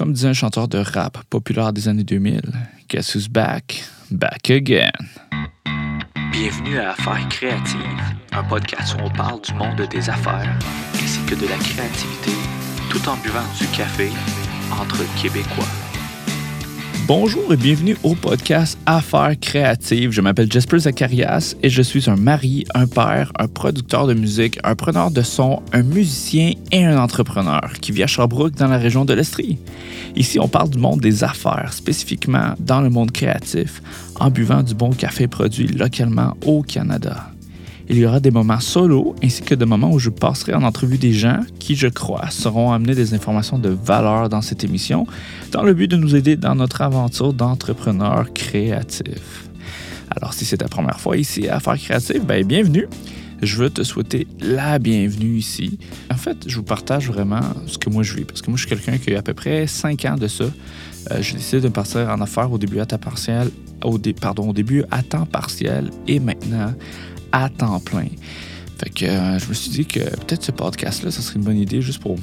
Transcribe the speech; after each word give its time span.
Comme 0.00 0.14
disait 0.14 0.28
un 0.28 0.32
chanteur 0.32 0.66
de 0.66 0.78
rap 0.78 1.18
populaire 1.28 1.74
des 1.74 1.86
années 1.86 2.04
2000, 2.04 2.40
Guess 2.88 3.14
who's 3.14 3.28
back? 3.28 3.84
Back 4.10 4.50
again. 4.50 4.90
Bienvenue 6.32 6.78
à 6.78 6.92
Affaires 6.92 7.28
créatives, 7.28 8.02
un 8.32 8.42
podcast 8.44 8.96
où 8.96 9.04
on 9.04 9.10
parle 9.10 9.42
du 9.42 9.52
monde 9.52 9.86
des 9.90 10.08
affaires 10.08 10.58
ainsi 10.94 11.20
que 11.26 11.34
de 11.34 11.46
la 11.46 11.56
créativité, 11.56 12.32
tout 12.88 13.06
en 13.10 13.18
buvant 13.18 13.44
du 13.58 13.66
café 13.76 14.08
entre 14.72 15.04
Québécois. 15.20 15.89
Bonjour 17.06 17.52
et 17.52 17.56
bienvenue 17.56 17.96
au 18.02 18.14
podcast 18.14 18.78
Affaires 18.86 19.38
créatives. 19.40 20.12
Je 20.12 20.20
m'appelle 20.20 20.50
Jasper 20.50 20.78
Zacharias 20.78 21.56
et 21.62 21.68
je 21.68 21.82
suis 21.82 22.08
un 22.08 22.16
mari, 22.16 22.64
un 22.74 22.86
père, 22.86 23.32
un 23.38 23.48
producteur 23.48 24.06
de 24.06 24.14
musique, 24.14 24.58
un 24.62 24.74
preneur 24.74 25.10
de 25.10 25.22
son, 25.22 25.62
un 25.72 25.82
musicien 25.82 26.52
et 26.70 26.84
un 26.84 26.98
entrepreneur 26.98 27.72
qui 27.80 27.92
vit 27.92 28.02
à 28.02 28.06
Sherbrooke 28.06 28.54
dans 28.54 28.68
la 28.68 28.78
région 28.78 29.04
de 29.04 29.14
l'Estrie. 29.14 29.58
Ici, 30.14 30.38
on 30.38 30.48
parle 30.48 30.70
du 30.70 30.78
monde 30.78 31.00
des 31.00 31.24
affaires, 31.24 31.72
spécifiquement 31.72 32.54
dans 32.60 32.80
le 32.80 32.90
monde 32.90 33.12
créatif, 33.12 33.82
en 34.18 34.30
buvant 34.30 34.62
du 34.62 34.74
bon 34.74 34.90
café 34.90 35.26
produit 35.26 35.66
localement 35.66 36.36
au 36.44 36.62
Canada. 36.62 37.32
Il 37.92 37.98
y 37.98 38.06
aura 38.06 38.20
des 38.20 38.30
moments 38.30 38.60
solo 38.60 39.16
ainsi 39.20 39.42
que 39.42 39.56
des 39.56 39.64
moments 39.64 39.90
où 39.90 39.98
je 39.98 40.10
passerai 40.10 40.54
en 40.54 40.62
entrevue 40.62 40.96
des 40.96 41.12
gens 41.12 41.40
qui, 41.58 41.74
je 41.74 41.88
crois, 41.88 42.30
seront 42.30 42.70
amenés 42.70 42.94
des 42.94 43.14
informations 43.14 43.58
de 43.58 43.70
valeur 43.70 44.28
dans 44.28 44.42
cette 44.42 44.62
émission 44.62 45.08
dans 45.50 45.64
le 45.64 45.74
but 45.74 45.88
de 45.88 45.96
nous 45.96 46.14
aider 46.14 46.36
dans 46.36 46.54
notre 46.54 46.82
aventure 46.82 47.32
d'entrepreneur 47.32 48.32
créatif. 48.32 49.48
Alors, 50.08 50.34
si 50.34 50.44
c'est 50.44 50.58
ta 50.58 50.68
première 50.68 51.00
fois 51.00 51.16
ici 51.16 51.48
à 51.48 51.56
Affaires 51.56 51.78
créatives, 51.78 52.24
ben, 52.24 52.46
bienvenue. 52.46 52.86
Je 53.42 53.56
veux 53.56 53.70
te 53.70 53.82
souhaiter 53.82 54.26
la 54.40 54.78
bienvenue 54.78 55.36
ici. 55.36 55.78
En 56.10 56.16
fait, 56.16 56.36
je 56.46 56.56
vous 56.56 56.62
partage 56.62 57.08
vraiment 57.08 57.40
ce 57.66 57.78
que 57.78 57.88
moi 57.88 58.02
je 58.02 58.14
vis, 58.14 58.24
parce 58.24 58.42
que 58.42 58.50
moi, 58.50 58.58
je 58.58 58.66
suis 58.66 58.76
quelqu'un 58.76 58.98
qui 58.98 59.14
a 59.14 59.20
à 59.20 59.22
peu 59.22 59.32
près 59.32 59.66
5 59.66 60.04
ans 60.04 60.16
de 60.16 60.28
ça. 60.28 60.44
Euh, 60.44 61.22
j'ai 61.22 61.34
décidé 61.34 61.60
de 61.62 61.68
partir 61.68 62.08
en 62.10 62.20
affaires 62.20 62.52
au 62.52 62.58
début 62.58 62.80
à 62.80 62.86
temps 62.86 62.98
partiel, 62.98 63.50
au, 63.82 63.98
pardon, 63.98 64.50
au 64.50 64.52
début 64.52 64.84
à 64.90 65.02
temps 65.02 65.24
partiel 65.24 65.90
et 66.06 66.20
maintenant 66.20 66.74
à 67.32 67.48
temps 67.48 67.80
plein. 67.80 68.08
Fait 68.78 68.90
que 68.90 69.04
euh, 69.06 69.38
je 69.38 69.48
me 69.48 69.54
suis 69.54 69.70
dit 69.70 69.86
que 69.86 70.00
peut-être 70.00 70.44
ce 70.44 70.52
podcast-là, 70.52 71.10
ça 71.10 71.22
serait 71.22 71.36
une 71.36 71.44
bonne 71.44 71.58
idée 71.58 71.80
juste 71.80 72.00
pour 72.00 72.16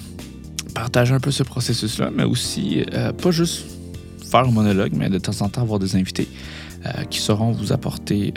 partager 0.76 1.14
un 1.14 1.20
peu 1.20 1.32
ce 1.32 1.44
processus-là, 1.44 2.12
mais 2.14 2.24
aussi 2.24 2.84
euh, 2.94 3.12
pas 3.12 3.32
juste 3.32 3.66
faire 4.30 4.42
un 4.42 4.52
monologue, 4.52 4.94
mais 4.96 5.10
de 5.10 5.18
temps 5.18 5.42
en 5.42 5.50
temps 5.50 5.62
avoir 5.62 5.80
des 5.80 5.96
invités 5.96 6.28
euh, 6.86 7.04
qui 7.06 7.20
sauront 7.20 7.52
vous 7.52 7.74
apporter 7.74 8.34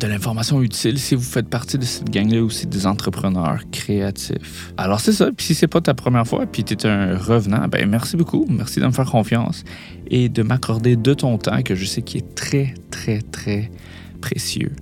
de 0.00 0.06
l'information 0.06 0.62
utile 0.62 0.98
si 0.98 1.14
vous 1.14 1.22
faites 1.22 1.48
partie 1.48 1.78
de 1.78 1.84
cette 1.84 2.10
gang-là 2.10 2.42
aussi 2.42 2.66
des 2.66 2.86
entrepreneurs 2.86 3.60
créatifs. 3.70 4.72
Alors 4.76 4.98
c'est 4.98 5.12
ça, 5.12 5.30
puis 5.36 5.46
si 5.46 5.54
c'est 5.54 5.68
pas 5.68 5.80
ta 5.80 5.94
première 5.94 6.26
fois, 6.26 6.46
puis 6.46 6.64
tu 6.64 6.74
es 6.74 6.86
un 6.86 7.16
revenant, 7.16 7.68
ben 7.68 7.88
merci 7.88 8.16
beaucoup, 8.16 8.46
merci 8.48 8.80
de 8.80 8.86
me 8.86 8.92
faire 8.92 9.10
confiance 9.10 9.62
et 10.08 10.28
de 10.28 10.42
m'accorder 10.42 10.96
de 10.96 11.14
ton 11.14 11.36
temps 11.36 11.62
que 11.62 11.74
je 11.74 11.84
sais 11.84 12.02
qui 12.02 12.18
est 12.18 12.34
très, 12.34 12.74
très, 12.90 13.20
très 13.20 13.70
précieux. 14.20 14.72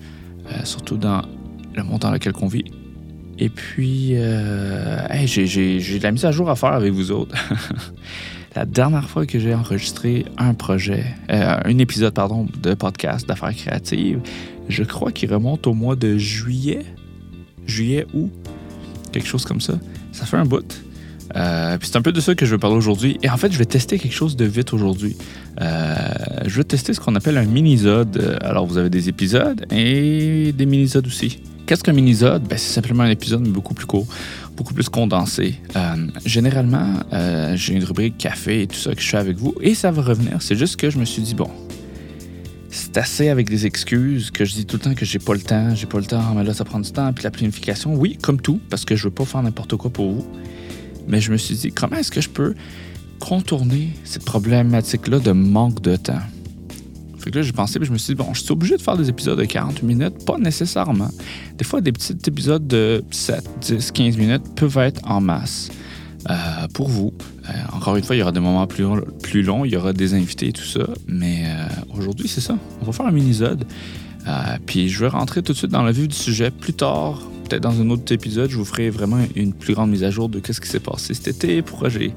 Euh, 0.52 0.64
surtout 0.64 0.96
dans 0.96 1.22
le 1.74 1.83
monde 1.83 2.00
dans 2.00 2.11
lequel 2.11 2.33
on 2.41 2.46
vit. 2.46 2.64
Et 3.39 3.50
puis, 3.50 4.12
euh, 4.14 5.06
j'ai 5.27 5.98
de 5.98 6.02
la 6.02 6.11
mise 6.11 6.24
à 6.24 6.33
jour 6.33 6.48
à 6.48 6.56
faire 6.56 6.72
avec 6.72 6.92
vous 6.92 7.11
autres. 7.12 7.36
la 8.56 8.64
dernière 8.64 9.08
fois 9.08 9.27
que 9.27 9.39
j'ai 9.39 9.55
enregistré 9.55 10.24
un 10.39 10.55
projet, 10.55 11.05
euh, 11.30 11.61
un 11.64 11.78
épisode, 11.78 12.14
pardon, 12.14 12.46
de 12.62 12.74
podcast 12.74 13.28
d'affaires 13.28 13.55
créatives, 13.55 14.20
je 14.69 14.84
crois 14.84 15.12
qu'il 15.12 15.33
remonte 15.33 15.66
au 15.66 15.74
mois 15.74 15.97
de 15.97 16.19
juillet, 16.19 16.84
juillet 17.66 18.06
ou 18.14 18.30
quelque 19.12 19.27
chose 19.27 19.44
comme 19.44 19.61
ça. 19.61 19.74
Ça 20.12 20.27
fait 20.27 20.36
un 20.36 20.44
bout. 20.44 20.83
Euh, 21.36 21.77
puis 21.78 21.88
c'est 21.91 21.97
un 21.98 22.02
peu 22.02 22.12
de 22.12 22.20
ça 22.20 22.34
que 22.34 22.47
je 22.47 22.52
veux 22.52 22.58
parler 22.58 22.77
aujourd'hui. 22.77 23.19
Et 23.22 23.28
en 23.28 23.36
fait, 23.36 23.52
je 23.52 23.58
vais 23.58 23.66
tester 23.66 23.98
quelque 23.98 24.14
chose 24.14 24.36
de 24.36 24.44
vite 24.44 24.72
aujourd'hui. 24.72 25.16
Euh, 25.61 25.96
je 26.46 26.56
vais 26.56 26.64
tester 26.64 26.94
ce 26.94 27.00
qu'on 27.00 27.14
appelle 27.14 27.36
un 27.36 27.44
mini-zode. 27.44 28.39
Alors, 28.42 28.66
vous 28.66 28.78
avez 28.78 28.91
des 28.91 29.08
épisodes 29.08 29.66
et 29.70 30.52
des 30.52 30.66
mini-zodes 30.66 31.06
aussi. 31.06 31.40
Qu'est-ce 31.67 31.84
qu'un 31.84 31.92
mini-zode? 31.92 32.45
Ben, 32.45 32.57
c'est 32.57 32.73
simplement 32.73 33.02
un 33.02 33.11
épisode, 33.11 33.42
mais 33.42 33.51
beaucoup 33.51 33.74
plus 33.74 33.84
court, 33.84 34.07
beaucoup 34.57 34.73
plus 34.73 34.89
condensé. 34.89 35.57
Euh, 35.77 36.07
généralement, 36.24 36.95
j'ai 37.55 37.74
une 37.74 37.84
rubrique 37.84 38.17
café 38.17 38.62
et 38.62 38.67
tout 38.67 38.77
ça 38.77 38.95
que 38.95 39.02
je 39.02 39.08
fais 39.08 39.18
avec 39.18 39.36
vous, 39.36 39.55
et 39.61 39.74
ça 39.74 39.90
va 39.90 40.01
revenir. 40.01 40.40
C'est 40.40 40.57
juste 40.57 40.77
que 40.77 40.89
je 40.89 40.98
me 40.98 41.05
suis 41.05 41.20
dit, 41.20 41.34
bon, 41.34 41.51
c'est 42.78 42.96
assez 42.96 43.28
avec 43.28 43.50
des 43.50 43.66
excuses 43.66 44.30
que 44.30 44.44
je 44.44 44.55
dis 44.55 44.64
tout 44.64 44.77
le 44.77 44.83
temps 44.83 44.94
que 44.94 45.05
j'ai 45.05 45.18
pas 45.18 45.34
le 45.34 45.40
temps, 45.40 45.74
j'ai 45.74 45.86
pas 45.86 45.98
le 45.98 46.05
temps, 46.05 46.34
mais 46.34 46.44
là, 46.44 46.55
ça 46.55 46.64
prend 46.64 46.78
du 46.78 46.90
temps. 46.92 47.12
Puis 47.12 47.24
la 47.24 47.30
planification, 47.30 47.94
oui, 47.94 48.16
comme 48.22 48.40
tout, 48.40 48.61
parce 48.70 48.84
que 48.84 48.94
je 48.94 49.05
veux 49.05 49.11
pas 49.11 49.24
faire 49.24 49.42
n'importe 49.42 49.77
quoi 49.77 49.90
pour 49.90 50.12
vous. 50.12 50.27
Mais 51.08 51.20
je 51.20 51.33
me 51.33 51.36
suis 51.36 51.56
dit, 51.56 51.72
comment 51.72 51.96
est-ce 51.96 52.12
que 52.12 52.20
je 52.20 52.28
peux 52.28 52.55
contourner 53.18 53.90
cette 54.05 54.24
problématique-là 54.24 55.18
de 55.18 55.33
manque 55.33 55.83
de 55.83 55.96
temps? 55.96 56.20
Fait 57.18 57.33
que 57.33 57.39
là, 57.39 57.42
j'ai 57.42 57.52
pensé, 57.52 57.80
puis 57.80 57.89
je 57.89 57.92
me 57.92 57.98
suis 57.98 58.14
dit, 58.14 58.22
bon, 58.22 58.33
je 58.33 58.42
suis 58.42 58.52
obligé 58.52 58.77
de 58.77 58.83
faire 58.83 58.96
des 58.96 59.08
épisodes 59.08 59.39
de 59.39 59.45
40 59.45 59.83
minutes, 59.83 60.24
pas 60.24 60.39
nécessairement. 60.39 61.10
Des 61.56 61.64
fois, 61.64 61.80
des 61.80 61.90
petits 61.90 62.16
épisodes 62.27 62.66
de 62.66 63.02
7, 63.10 63.45
10, 63.60 63.90
15 63.90 64.16
minutes 64.16 64.55
peuvent 64.55 64.78
être 64.78 65.00
en 65.05 65.20
masse 65.20 65.68
euh, 66.30 66.68
pour 66.72 66.89
vous. 66.89 67.12
Euh, 67.48 67.53
encore 67.73 67.97
une 67.97 68.05
fois, 68.05 68.17
il 68.17 68.19
y 68.19 68.23
aura 68.23 68.33
des 68.33 68.41
moments 68.41 68.67
plus, 68.67 68.85
plus 69.23 69.42
longs, 69.42 69.64
il 69.64 69.73
y 69.73 69.77
aura 69.77 69.92
des 69.92 70.14
invités 70.14 70.48
et 70.48 70.53
tout 70.53 70.64
ça. 70.64 70.86
Mais 71.07 71.45
euh, 71.47 71.67
aujourd'hui, 71.97 72.29
c'est 72.29 72.41
ça. 72.41 72.57
On 72.83 72.85
va 72.85 72.92
faire 72.92 73.07
un 73.07 73.13
mini-zode. 73.13 73.64
puis 74.67 74.89
je 74.89 75.01
vais 75.01 75.09
rentrer 75.09 75.42
tout 75.42 75.53
de 75.53 75.58
suite 75.58 75.70
dans 75.70 75.83
le 75.83 75.92
vif 75.92 76.08
du 76.08 76.17
sujet 76.17 76.51
plus 76.51 76.75
tard 76.75 77.23
peut-être 77.48 77.63
dans 77.63 77.81
un 77.81 77.89
autre 77.91 78.13
épisode, 78.13 78.51
je 78.51 78.57
vous 78.57 78.64
ferai 78.64 78.91
vraiment 78.91 79.19
une 79.35 79.55
plus 79.55 79.75
grande 79.75 79.91
mise 79.91 80.05
à 80.05 80.11
jour 80.11 80.29
de 80.29 80.41
ce 80.45 80.61
qui 80.61 80.69
s'est 80.69 80.81
passé 80.81 81.14
cet 81.14 81.29
été, 81.29 81.63
pourquoi 81.63 81.89
j'ai 81.89 82.13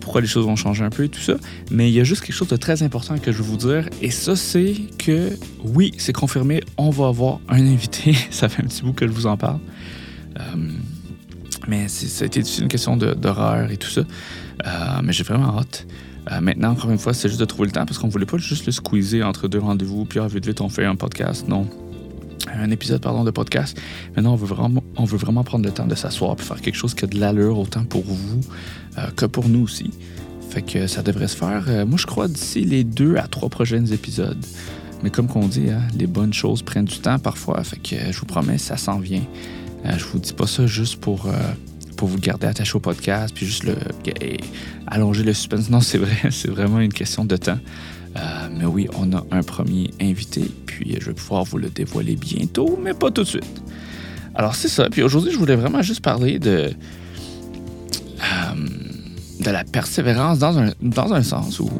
pourquoi 0.00 0.22
les 0.22 0.26
choses 0.26 0.46
vont 0.46 0.56
changer 0.56 0.82
un 0.82 0.90
peu 0.90 1.04
et 1.04 1.08
tout 1.08 1.20
ça. 1.20 1.34
Mais 1.70 1.90
il 1.90 1.94
y 1.94 2.00
a 2.00 2.04
juste 2.04 2.22
quelque 2.22 2.34
chose 2.34 2.48
de 2.48 2.56
très 2.56 2.82
important 2.82 3.18
que 3.18 3.32
je 3.32 3.36
veux 3.36 3.44
vous 3.44 3.58
dire. 3.58 3.88
Et 4.00 4.10
ça, 4.10 4.34
c'est 4.34 4.74
que 4.98 5.30
oui, 5.62 5.92
c'est 5.98 6.14
confirmé, 6.14 6.62
on 6.78 6.90
va 6.90 7.08
avoir 7.08 7.38
un 7.48 7.64
invité. 7.66 8.16
ça 8.30 8.48
fait 8.48 8.62
un 8.62 8.66
petit 8.66 8.82
bout 8.82 8.94
que 8.94 9.06
je 9.06 9.12
vous 9.12 9.26
en 9.26 9.36
parle. 9.36 9.60
Euh, 10.38 10.70
mais 11.70 11.86
ça 11.86 12.24
a 12.24 12.26
été 12.26 12.42
une 12.60 12.66
question 12.66 12.96
d'horreur 12.96 13.70
et 13.70 13.76
tout 13.76 13.88
ça. 13.88 14.00
Euh, 14.00 15.00
mais 15.04 15.12
j'ai 15.12 15.22
vraiment 15.22 15.56
hâte. 15.56 15.86
Euh, 16.30 16.40
maintenant, 16.40 16.70
encore 16.70 16.90
une 16.90 16.98
fois, 16.98 17.14
c'est 17.14 17.28
juste 17.28 17.40
de 17.40 17.44
trouver 17.44 17.66
le 17.66 17.72
temps 17.72 17.86
parce 17.86 17.96
qu'on 17.96 18.08
voulait 18.08 18.26
pas 18.26 18.38
juste 18.38 18.66
le 18.66 18.72
squeezer 18.72 19.22
entre 19.26 19.46
deux 19.46 19.60
rendez-vous, 19.60 20.04
puis 20.04 20.18
ah, 20.18 20.26
vite, 20.26 20.44
vite, 20.44 20.60
on 20.60 20.68
fait 20.68 20.84
un 20.84 20.96
podcast. 20.96 21.48
Non 21.48 21.68
un 22.52 22.70
épisode 22.72 23.00
pardon, 23.00 23.22
de 23.22 23.30
podcast. 23.30 23.80
Maintenant, 24.16 24.32
on 24.32 24.36
veut 24.36 24.46
vraiment, 24.46 24.82
on 24.96 25.04
veut 25.04 25.18
vraiment 25.18 25.44
prendre 25.44 25.64
le 25.64 25.70
temps 25.70 25.86
de 25.86 25.94
s'asseoir 25.94 26.34
et 26.36 26.42
faire 26.42 26.60
quelque 26.60 26.74
chose 26.74 26.94
qui 26.94 27.04
a 27.04 27.08
de 27.08 27.20
l'allure 27.20 27.56
autant 27.56 27.84
pour 27.84 28.02
vous 28.02 28.40
euh, 28.98 29.06
que 29.14 29.26
pour 29.26 29.48
nous 29.48 29.62
aussi. 29.62 29.92
Fait 30.50 30.62
que 30.62 30.88
ça 30.88 31.02
devrait 31.02 31.28
se 31.28 31.36
faire, 31.36 31.86
moi 31.86 31.96
je 31.96 32.06
crois, 32.06 32.26
d'ici 32.26 32.62
les 32.62 32.82
deux 32.82 33.16
à 33.16 33.28
trois 33.28 33.48
prochains 33.48 33.86
épisodes. 33.86 34.44
Mais 35.04 35.10
comme 35.10 35.28
qu'on 35.28 35.46
dit, 35.46 35.70
hein, 35.70 35.82
les 35.96 36.08
bonnes 36.08 36.32
choses 36.32 36.62
prennent 36.62 36.86
du 36.86 36.98
temps 36.98 37.20
parfois. 37.20 37.62
Fait 37.62 37.76
que 37.76 38.10
je 38.10 38.18
vous 38.18 38.26
promets, 38.26 38.58
ça 38.58 38.76
s'en 38.76 38.98
vient. 38.98 39.22
Euh, 39.84 39.96
je 39.96 40.04
vous 40.04 40.18
dis 40.18 40.32
pas 40.32 40.46
ça 40.46 40.66
juste 40.66 40.96
pour, 40.96 41.28
pour 41.96 42.08
vous 42.08 42.18
garder 42.18 42.46
attaché 42.46 42.76
au 42.76 42.80
podcast, 42.80 43.34
puis 43.34 43.46
juste 43.46 43.64
le, 43.64 43.76
allonger 44.86 45.22
le 45.22 45.32
suspense. 45.32 45.70
Non, 45.70 45.80
c'est 45.80 45.98
vrai, 45.98 46.16
c'est 46.30 46.50
vraiment 46.50 46.80
une 46.80 46.92
question 46.92 47.24
de 47.24 47.36
temps. 47.36 47.58
Euh, 48.16 48.48
mais 48.56 48.64
oui, 48.64 48.88
on 48.96 49.12
a 49.12 49.24
un 49.30 49.42
premier 49.42 49.90
invité, 50.00 50.50
puis 50.66 50.96
je 51.00 51.06
vais 51.06 51.14
pouvoir 51.14 51.44
vous 51.44 51.58
le 51.58 51.70
dévoiler 51.70 52.16
bientôt, 52.16 52.78
mais 52.82 52.92
pas 52.92 53.10
tout 53.10 53.22
de 53.22 53.28
suite. 53.28 53.62
Alors 54.34 54.54
c'est 54.54 54.68
ça. 54.68 54.88
Puis 54.90 55.02
aujourd'hui, 55.02 55.32
je 55.32 55.38
voulais 55.38 55.56
vraiment 55.56 55.82
juste 55.82 56.02
parler 56.02 56.38
de, 56.38 56.70
euh, 58.20 58.68
de 59.40 59.50
la 59.50 59.64
persévérance 59.64 60.38
dans 60.38 60.58
un, 60.58 60.72
dans 60.82 61.12
un 61.12 61.22
sens, 61.22 61.60
ou, 61.60 61.70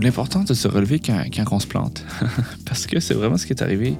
l'importance 0.00 0.46
de 0.46 0.54
se 0.54 0.68
relever 0.68 1.00
quand, 1.00 1.24
quand 1.34 1.44
on 1.52 1.58
se 1.58 1.66
plante. 1.66 2.04
Parce 2.64 2.86
que 2.86 3.00
c'est 3.00 3.14
vraiment 3.14 3.36
ce 3.36 3.46
qui 3.46 3.52
est 3.52 3.62
arrivé 3.62 3.96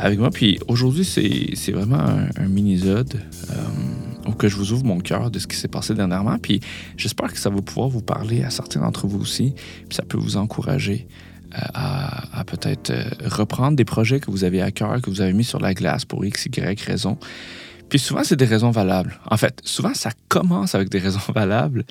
avec 0.00 0.18
moi. 0.18 0.30
Puis 0.30 0.58
aujourd'hui, 0.68 1.04
c'est 1.04 1.72
vraiment 1.72 2.00
un, 2.00 2.28
un 2.36 2.48
mini-zode. 2.48 3.20
Euh, 3.50 3.54
que 4.40 4.48
je 4.48 4.56
vous 4.56 4.72
ouvre 4.72 4.84
mon 4.84 4.98
cœur 4.98 5.30
de 5.30 5.38
ce 5.38 5.46
qui 5.46 5.56
s'est 5.56 5.68
passé 5.68 5.94
dernièrement. 5.94 6.38
Puis 6.38 6.60
j'espère 6.96 7.32
que 7.32 7.38
ça 7.38 7.50
va 7.50 7.60
pouvoir 7.60 7.88
vous 7.88 8.02
parler 8.02 8.42
à 8.42 8.50
certains 8.50 8.80
d'entre 8.80 9.06
vous 9.06 9.20
aussi. 9.20 9.54
Puis 9.88 9.96
ça 9.96 10.02
peut 10.02 10.18
vous 10.18 10.36
encourager 10.36 11.06
euh, 11.54 11.58
à, 11.74 12.44
peut-être 12.46 12.90
euh, 12.90 13.04
reprendre 13.26 13.76
des 13.76 13.84
projets 13.84 14.18
que 14.18 14.30
vous 14.30 14.44
avez 14.44 14.62
à 14.62 14.70
cœur, 14.70 15.00
que 15.02 15.10
vous 15.10 15.20
avez 15.20 15.32
mis 15.32 15.44
sur 15.44 15.60
la 15.60 15.74
glace 15.74 16.04
pour 16.04 16.24
X, 16.24 16.46
Y 16.46 16.80
raison. 16.80 17.18
Puis 17.88 17.98
souvent, 17.98 18.24
c'est 18.24 18.36
des 18.36 18.46
raisons 18.46 18.70
valables. 18.70 19.18
En 19.28 19.36
fait, 19.36 19.60
souvent, 19.64 19.94
ça 19.94 20.10
commence 20.28 20.74
avec 20.74 20.88
des 20.88 20.98
raisons 20.98 21.20
valables 21.34 21.84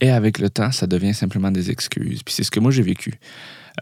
et 0.00 0.10
avec 0.10 0.38
le 0.38 0.50
temps, 0.50 0.70
ça 0.72 0.86
devient 0.86 1.14
simplement 1.14 1.50
des 1.50 1.70
excuses. 1.70 2.22
Puis 2.22 2.34
c'est 2.34 2.44
ce 2.44 2.50
que 2.50 2.60
moi, 2.60 2.70
j'ai 2.70 2.82
vécu. 2.82 3.14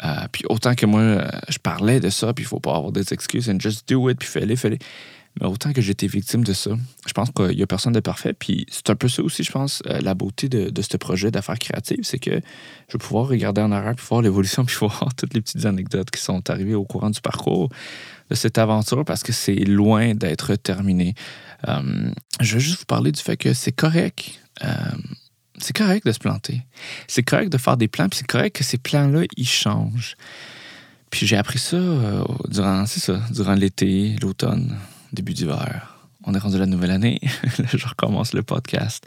Euh, 0.03 0.27
puis 0.33 0.45
autant 0.49 0.75
que 0.75 0.87
moi, 0.87 1.25
je 1.49 1.59
parlais 1.59 2.01
de 2.01 2.11
ça, 2.11 2.33
puis 2.33 2.45
il 2.45 2.49
faut 2.49 2.61
pas 2.61 2.77
avoir 2.77 2.93
des 2.93 3.13
excuses, 3.13 3.49
and 3.49 3.61
just 3.61 3.89
do 3.89 4.09
it, 4.11 4.19
puis 4.19 4.29
fais-les, 4.29 4.57
fais-les. 4.57 4.79
Mais 5.41 5.47
autant 5.47 5.73
que 5.73 5.83
j'étais 5.83 6.07
victime 6.07 6.45
de 6.45 6.53
ça, 6.53 6.71
je 7.07 7.13
pense 7.13 7.31
qu'il 7.33 7.57
n'y 7.57 7.63
a 7.63 7.67
personne 7.67 7.93
de 7.93 8.01
parfait. 8.01 8.35
Puis 8.35 8.67
c'est 8.71 8.89
un 8.91 8.95
peu 8.95 9.09
ça 9.09 9.23
aussi, 9.23 9.43
je 9.43 9.51
pense, 9.51 9.83
euh, 9.87 10.01
la 10.01 10.15
beauté 10.15 10.49
de, 10.49 10.83
ce 10.83 10.97
projet 10.97 11.33
d'affaires 11.33 11.59
créatives, 11.59 12.05
c'est 12.05 12.21
que 12.21 12.31
je 12.31 12.93
vais 12.93 12.99
pouvoir 12.99 13.27
regarder 13.27 13.61
en 13.61 13.73
arrière, 13.73 13.97
puis 13.97 14.07
voir 14.09 14.23
l'évolution, 14.23 14.65
puis 14.67 14.77
voir 14.79 15.09
toutes 15.17 15.35
les 15.35 15.41
petites 15.41 15.65
anecdotes 15.65 16.11
qui 16.11 16.23
sont 16.23 16.49
arrivées 16.51 16.75
au 16.75 16.85
courant 16.85 17.11
du 17.11 17.21
parcours 17.21 17.69
de 18.31 18.35
cette 18.35 18.59
aventure, 18.59 19.05
parce 19.05 19.23
que 19.23 19.33
c'est 19.33 19.57
loin 19.57 20.15
d'être 20.15 20.55
terminé. 20.55 21.15
Euh, 21.67 22.11
je 22.41 22.55
vais 22.55 22.61
juste 22.61 22.81
vous 22.81 22.87
parler 22.87 23.11
du 23.11 23.21
fait 23.21 23.37
que 23.37 23.55
c'est 23.55 23.73
correct. 23.73 24.41
Euh, 24.63 24.69
c'est 25.59 25.77
correct 25.77 26.07
de 26.07 26.13
se 26.13 26.19
planter. 26.19 26.63
C'est 27.07 27.23
correct 27.23 27.51
de 27.51 27.59
faire 27.59 27.77
des 27.77 27.89
plans, 27.89 28.09
puis 28.09 28.19
c'est 28.19 28.27
correct 28.27 28.57
que 28.57 28.65
ces 28.65 28.79
plans-là, 28.79 29.23
ils 29.37 29.49
changent. 29.49 30.17
Puis 31.11 31.27
j'ai 31.27 31.37
appris 31.37 31.59
ça 31.59 31.77
euh, 31.77 32.25
durant, 32.49 32.85
durant 33.31 33.55
l'été, 33.55 34.17
l'automne, 34.21 34.77
début 35.13 35.33
d'hiver. 35.33 35.95
On 36.27 36.35
est 36.35 36.39
rendu 36.39 36.59
la 36.59 36.67
nouvelle 36.67 36.91
année. 36.91 37.21
je 37.73 37.87
recommence 37.87 38.33
le 38.33 38.43
podcast. 38.43 39.07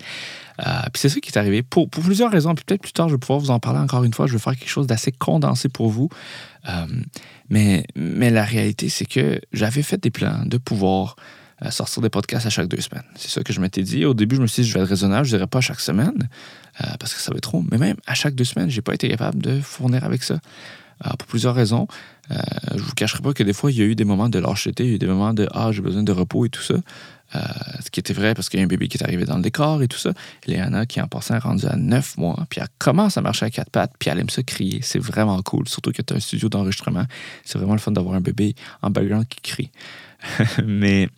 Euh, 0.66 0.82
puis 0.94 1.02
c'est 1.02 1.10
ça 1.10 1.20
qui 1.20 1.30
est 1.30 1.38
arrivé 1.38 1.64
pour, 1.64 1.90
plusieurs 1.90 2.32
raisons. 2.32 2.56
Puis 2.56 2.64
peut-être 2.64 2.82
plus 2.82 2.94
tard, 2.94 3.10
je 3.10 3.16
vais 3.16 3.20
pouvoir 3.20 3.40
vous 3.40 3.50
en 3.50 3.60
parler 3.60 3.80
encore 3.80 4.04
une 4.04 4.14
fois. 4.14 4.28
Je 4.28 4.34
vais 4.34 4.40
faire 4.40 4.56
quelque 4.56 4.70
chose 4.70 4.88
d'assez 4.88 5.12
condensé 5.12 5.68
pour 5.68 5.90
vous. 5.90 6.10
Euh, 6.70 6.86
mais, 7.50 7.86
mais 7.96 8.30
la 8.30 8.44
réalité, 8.44 8.88
c'est 8.88 9.06
que 9.06 9.42
j'avais 9.52 9.82
fait 9.82 10.02
des 10.02 10.12
plans 10.12 10.44
de 10.46 10.58
pouvoir 10.58 11.16
sortir 11.70 12.02
des 12.02 12.10
podcasts 12.10 12.46
à 12.46 12.50
chaque 12.50 12.68
deux 12.68 12.82
semaines. 12.82 13.04
C'est 13.16 13.30
ça 13.30 13.44
que 13.44 13.52
je 13.54 13.60
m'étais 13.60 13.84
dit. 13.84 14.06
Au 14.06 14.14
début, 14.14 14.36
je 14.36 14.42
me 14.42 14.48
suis 14.48 14.64
dit, 14.64 14.70
je 14.70 14.74
vais 14.74 14.82
être 14.82 14.90
raisonnable, 14.90 15.26
je 15.26 15.34
ne 15.34 15.38
dirais 15.38 15.48
pas 15.48 15.62
chaque 15.62 15.80
semaine, 15.80 16.30
parce 17.00 17.14
que 17.14 17.20
ça 17.20 17.32
va 17.32 17.38
être 17.38 17.44
trop. 17.44 17.64
Mais 17.72 17.78
même 17.78 17.98
à 18.06 18.14
chaque 18.14 18.36
deux 18.36 18.44
semaines, 18.44 18.70
je 18.70 18.76
n'ai 18.76 18.82
pas 18.82 18.94
été 18.94 19.10
capable 19.10 19.42
de 19.42 19.60
fournir 19.60 20.04
avec 20.04 20.24
ça. 20.24 20.40
Euh, 21.06 21.10
pour 21.12 21.28
plusieurs 21.28 21.54
raisons. 21.54 21.88
Euh, 22.32 22.38
je 22.76 22.82
vous 22.82 22.94
cacherai 22.94 23.22
pas 23.22 23.34
que 23.34 23.44
des 23.44 23.54
fois, 23.54 23.72
il 23.72 23.78
y 23.78 23.82
a 23.82 23.86
eu 23.86 23.96
des 23.96 24.04
moments 24.04 24.30
de 24.30 24.40
lâcheté, 24.40 24.84
il 24.84 24.90
y 24.90 24.94
a 24.94 24.96
eu 24.96 25.00
des 25.00 25.08
moments 25.08 25.34
de 25.34 25.48
Ah, 25.52 25.72
j'ai 25.72 25.82
besoin 25.82 26.02
de 26.02 26.12
repos 26.12 26.46
et 26.46 26.50
tout 26.50 26.62
ça. 26.62 26.76
Euh, 27.36 27.40
ce 27.84 27.92
qui 27.92 28.00
était 28.00 28.14
vrai 28.14 28.34
parce 28.34 28.48
qu'il 28.50 28.60
y 28.60 28.64
a 28.64 28.64
un 28.64 28.70
bébé 28.70 28.88
qui 28.88 28.98
est 28.98 29.04
arrivé 29.04 29.26
dans 29.26 29.36
le 29.36 29.44
décor 29.44 29.84
et 29.84 29.88
tout 29.88 29.98
ça. 29.98 30.14
Léana, 30.48 30.86
qui 30.86 31.00
en 31.00 31.08
passant 31.08 31.36
est 31.36 31.40
rendue 31.40 31.68
à 31.68 31.76
9 31.76 32.18
mois, 32.18 32.46
puis 32.50 32.62
elle 32.62 32.68
commence 32.80 33.18
à 33.18 33.22
marcher 33.22 33.46
à 33.46 33.50
quatre 33.52 33.70
pattes, 33.70 33.94
puis 34.00 34.10
elle 34.10 34.20
aime 34.20 34.30
ça 34.30 34.42
crier. 34.42 34.80
C'est 34.82 35.00
vraiment 35.00 35.40
cool, 35.44 35.68
surtout 35.68 35.92
que 35.92 36.02
tu 36.02 36.14
as 36.14 36.18
un 36.18 36.20
studio 36.20 36.50
d'enregistrement. 36.50 37.06
C'est 37.44 37.60
vraiment 37.60 37.74
le 37.74 37.80
fun 37.80 37.92
d'avoir 37.92 38.16
un 38.16 38.22
bébé 38.22 38.56
en 38.82 38.90
background 38.90 39.28
qui 39.28 39.42
crie. 39.42 39.72
mais, 40.66 41.10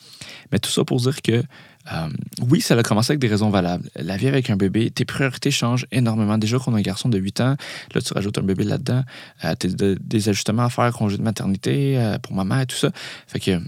mais 0.52 0.60
tout 0.60 0.72
ça 0.72 0.84
pour 0.84 1.00
dire 1.00 1.22
que 1.22 1.44
euh, 1.92 2.10
oui, 2.50 2.62
ça 2.62 2.78
a 2.78 2.84
commencé 2.84 3.12
avec 3.12 3.20
des 3.20 3.28
raisons 3.28 3.50
valables. 3.50 3.90
La 3.96 4.18
vie 4.18 4.28
avec 4.28 4.50
un 4.50 4.56
bébé, 4.56 4.92
tes 4.92 5.06
priorités 5.06 5.52
changent 5.52 5.86
énormément. 5.92 6.38
Déjà 6.38 6.60
qu'on 6.60 6.74
a 6.76 6.78
un 6.78 6.81
garçon 6.81 7.10
de 7.10 7.18
8 7.18 7.42
ans, 7.42 7.56
là, 7.94 8.02
tu 8.02 8.14
rajoutes 8.14 8.38
un 8.38 8.44
bébé 8.44 8.64
là-dedans, 8.64 9.04
euh, 9.46 9.56
tu 9.60 9.68
as 9.68 9.96
des 10.00 10.30
ajustements 10.30 10.66
à 10.66 10.70
faire, 10.70 10.92
congé 10.94 11.18
de 11.18 11.24
maternité 11.24 11.98
euh, 11.98 12.20
pour 12.20 12.34
maman 12.34 12.60
et 12.60 12.66
tout 12.66 12.76
ça. 12.76 12.92
Fait 13.28 13.40
que, 13.40 13.60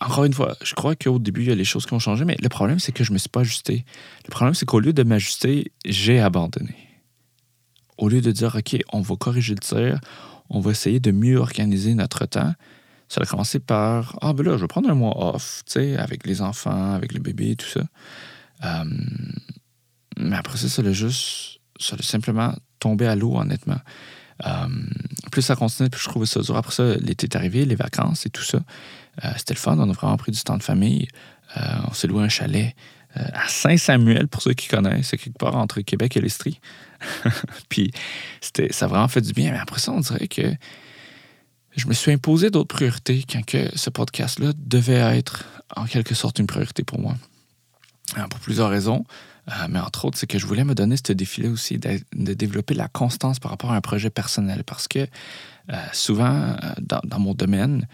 encore 0.00 0.24
une 0.24 0.32
fois, 0.32 0.56
je 0.62 0.74
crois 0.74 0.96
qu'au 0.96 1.18
début, 1.18 1.42
il 1.42 1.48
y 1.48 1.52
a 1.52 1.54
les 1.54 1.64
choses 1.64 1.86
qui 1.86 1.92
ont 1.92 1.98
changé, 1.98 2.24
mais 2.24 2.36
le 2.40 2.48
problème, 2.48 2.78
c'est 2.78 2.92
que 2.92 3.04
je 3.04 3.10
ne 3.10 3.14
me 3.14 3.18
suis 3.18 3.28
pas 3.28 3.40
ajusté. 3.40 3.84
Le 4.26 4.30
problème, 4.30 4.54
c'est 4.54 4.66
qu'au 4.66 4.80
lieu 4.80 4.92
de 4.92 5.02
m'ajuster, 5.02 5.72
j'ai 5.84 6.20
abandonné. 6.20 6.74
Au 7.98 8.08
lieu 8.08 8.22
de 8.22 8.32
dire, 8.32 8.56
OK, 8.56 8.78
on 8.92 9.02
va 9.02 9.16
corriger 9.16 9.54
le 9.54 9.60
tir, 9.60 10.00
on 10.48 10.60
va 10.60 10.70
essayer 10.70 11.00
de 11.00 11.10
mieux 11.10 11.38
organiser 11.38 11.94
notre 11.94 12.24
temps, 12.24 12.54
ça 13.10 13.20
a 13.20 13.26
commencé 13.26 13.58
par 13.58 14.16
Ah, 14.22 14.32
ben 14.32 14.46
là, 14.46 14.56
je 14.56 14.62
vais 14.62 14.68
prendre 14.68 14.88
un 14.88 14.94
mois 14.94 15.34
off, 15.34 15.62
tu 15.66 15.72
sais, 15.72 15.96
avec 15.96 16.24
les 16.26 16.40
enfants, 16.42 16.94
avec 16.94 17.12
le 17.12 17.18
bébé, 17.18 17.56
tout 17.56 17.66
ça. 17.66 17.80
Euh, 18.64 18.84
mais 20.16 20.36
après 20.36 20.56
ça, 20.56 20.68
ça 20.68 20.80
a 20.80 20.92
juste. 20.92 21.58
Ça 21.80 21.96
a 21.98 22.02
simplement 22.02 22.54
tombé 22.78 23.08
à 23.08 23.16
l'eau, 23.16 23.36
honnêtement. 23.36 23.80
Euh, 24.46 24.68
plus 25.32 25.42
ça 25.42 25.56
continuait, 25.56 25.90
plus 25.90 26.00
je 26.00 26.08
trouvais 26.08 26.26
ça 26.26 26.40
dur. 26.40 26.56
Après 26.56 26.72
ça, 26.72 26.94
l'été 26.96 27.26
est 27.26 27.34
arrivé, 27.34 27.64
les 27.64 27.74
vacances 27.74 28.26
et 28.26 28.30
tout 28.30 28.44
ça. 28.44 28.60
Euh, 29.24 29.28
c'était 29.36 29.54
le 29.54 29.58
fun, 29.58 29.76
on 29.76 29.90
a 29.90 29.92
vraiment 29.92 30.16
pris 30.16 30.30
du 30.30 30.40
temps 30.42 30.56
de 30.56 30.62
famille. 30.62 31.08
on 31.56 31.92
s'est 31.92 32.06
loué 32.06 32.22
un 32.22 32.28
chalet 32.28 32.76
à 33.14 33.48
Saint-Samuel, 33.48 34.28
pour 34.28 34.40
ceux 34.40 34.52
qui 34.52 34.68
connaissent. 34.68 35.08
C'est 35.08 35.18
quelque 35.18 35.36
part 35.36 35.56
entre 35.56 35.80
Québec 35.80 36.16
et 36.16 36.20
l'Estrie. 36.20 36.60
Puis 37.68 37.90
ça 38.40 38.84
a 38.84 38.88
vraiment 38.88 39.08
fait 39.08 39.20
du 39.20 39.32
bien. 39.32 39.50
Mais 39.50 39.58
après 39.58 39.80
ça, 39.80 39.90
on 39.90 39.98
dirait 39.98 40.28
que 40.28 40.54
je 41.76 41.86
me 41.86 41.92
suis 41.92 42.12
imposé 42.12 42.50
d'autres 42.50 42.74
priorités 42.74 43.24
quand 43.30 43.44
que 43.44 43.76
ce 43.76 43.90
podcast-là 43.90 44.52
devait 44.56 45.16
être 45.16 45.44
en 45.76 45.84
quelque 45.84 46.14
sorte 46.14 46.38
une 46.38 46.46
priorité 46.46 46.82
pour 46.82 46.98
moi. 46.98 47.14
Euh, 48.18 48.26
pour 48.26 48.40
plusieurs 48.40 48.70
raisons. 48.70 49.04
Euh, 49.48 49.52
mais 49.68 49.78
entre 49.78 50.04
autres, 50.04 50.18
c'est 50.18 50.26
que 50.26 50.38
je 50.38 50.46
voulais 50.46 50.64
me 50.64 50.74
donner 50.74 50.96
ce 50.96 51.12
défi-là 51.12 51.48
aussi 51.48 51.78
de, 51.78 52.00
développer 52.12 52.74
la 52.74 52.88
constance 52.88 53.38
par 53.38 53.52
rapport 53.52 53.70
à 53.70 53.76
un 53.76 53.80
projet 53.80 54.10
personnel. 54.10 54.64
Parce 54.64 54.88
que 54.88 54.98
euh, 55.70 55.76
souvent, 55.92 56.56
dans, 56.80 57.20
mon 57.20 57.34
domaine, 57.34 57.86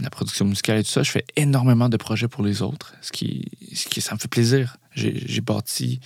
la 0.00 0.10
production 0.10 0.44
musicale 0.44 0.78
et 0.78 0.84
tout 0.84 0.90
ça, 0.90 1.02
je 1.02 1.10
fais 1.10 1.24
énormément 1.36 1.88
de 1.88 1.96
projets 1.96 2.28
pour 2.28 2.44
les 2.44 2.62
autres, 2.62 2.94
ce 3.00 3.10
qui, 3.10 3.50
ce 3.74 3.86
qui 3.86 4.00
ça 4.00 4.14
me 4.14 4.18
fait 4.18 4.28
plaisir. 4.28 4.76
J'ai 4.94 5.40
bâti 5.40 6.00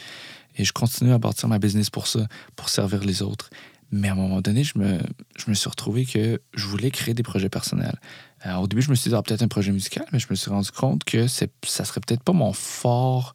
et 0.56 0.64
je 0.64 0.72
continue 0.72 1.12
à 1.12 1.18
bâtir 1.18 1.48
ma 1.48 1.58
business 1.58 1.90
pour 1.90 2.06
ça, 2.06 2.26
pour 2.56 2.68
servir 2.68 3.04
les 3.04 3.22
autres. 3.22 3.50
Mais 3.90 4.08
à 4.08 4.12
un 4.12 4.16
moment 4.16 4.40
donné, 4.40 4.64
je 4.64 4.78
me, 4.78 4.98
je 5.36 5.48
me 5.48 5.54
suis 5.54 5.68
retrouvé 5.68 6.04
que 6.04 6.40
je 6.54 6.66
voulais 6.66 6.90
créer 6.90 7.14
des 7.14 7.22
projets 7.22 7.48
personnels. 7.48 7.98
Euh, 8.46 8.56
au 8.56 8.66
début, 8.66 8.82
je 8.82 8.90
me 8.90 8.94
suis 8.94 9.10
dit, 9.10 9.16
ah, 9.16 9.22
peut-être 9.22 9.42
un 9.42 9.48
projet 9.48 9.72
musical, 9.72 10.04
mais 10.12 10.18
je 10.18 10.26
me 10.30 10.34
suis 10.34 10.50
rendu 10.50 10.70
compte 10.70 11.04
que 11.04 11.26
ça 11.26 11.46
serait 11.64 12.00
peut-être 12.00 12.22
pas 12.22 12.32
mon 12.32 12.52
fort 12.52 13.34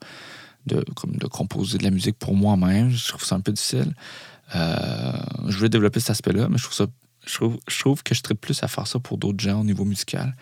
de, 0.66 0.84
comme 0.96 1.18
de 1.18 1.28
composer 1.28 1.78
de 1.78 1.84
la 1.84 1.92
musique 1.92 2.18
pour 2.18 2.36
moi-même. 2.36 2.90
Je 2.90 3.08
trouve 3.08 3.24
ça 3.24 3.36
un 3.36 3.42
peu 3.42 3.52
difficile. 3.52 3.94
Euh, 4.56 5.14
je 5.48 5.58
voulais 5.58 5.70
développer 5.70 6.00
cet 6.00 6.12
aspect-là, 6.12 6.48
mais 6.50 6.58
je 6.58 6.64
trouve 6.64 6.76
ça. 6.76 6.88
Je 7.26 7.36
trouve, 7.36 7.58
je 7.70 7.80
trouve 7.80 8.04
que 8.04 8.14
je 8.14 8.22
serais 8.22 8.36
plus 8.36 8.62
à 8.64 8.68
faire 8.68 8.86
ça 8.86 9.00
pour 9.00 9.18
d'autres 9.18 9.42
gens 9.42 9.62
au 9.62 9.64
niveau 9.64 9.86
musical. 9.86 10.36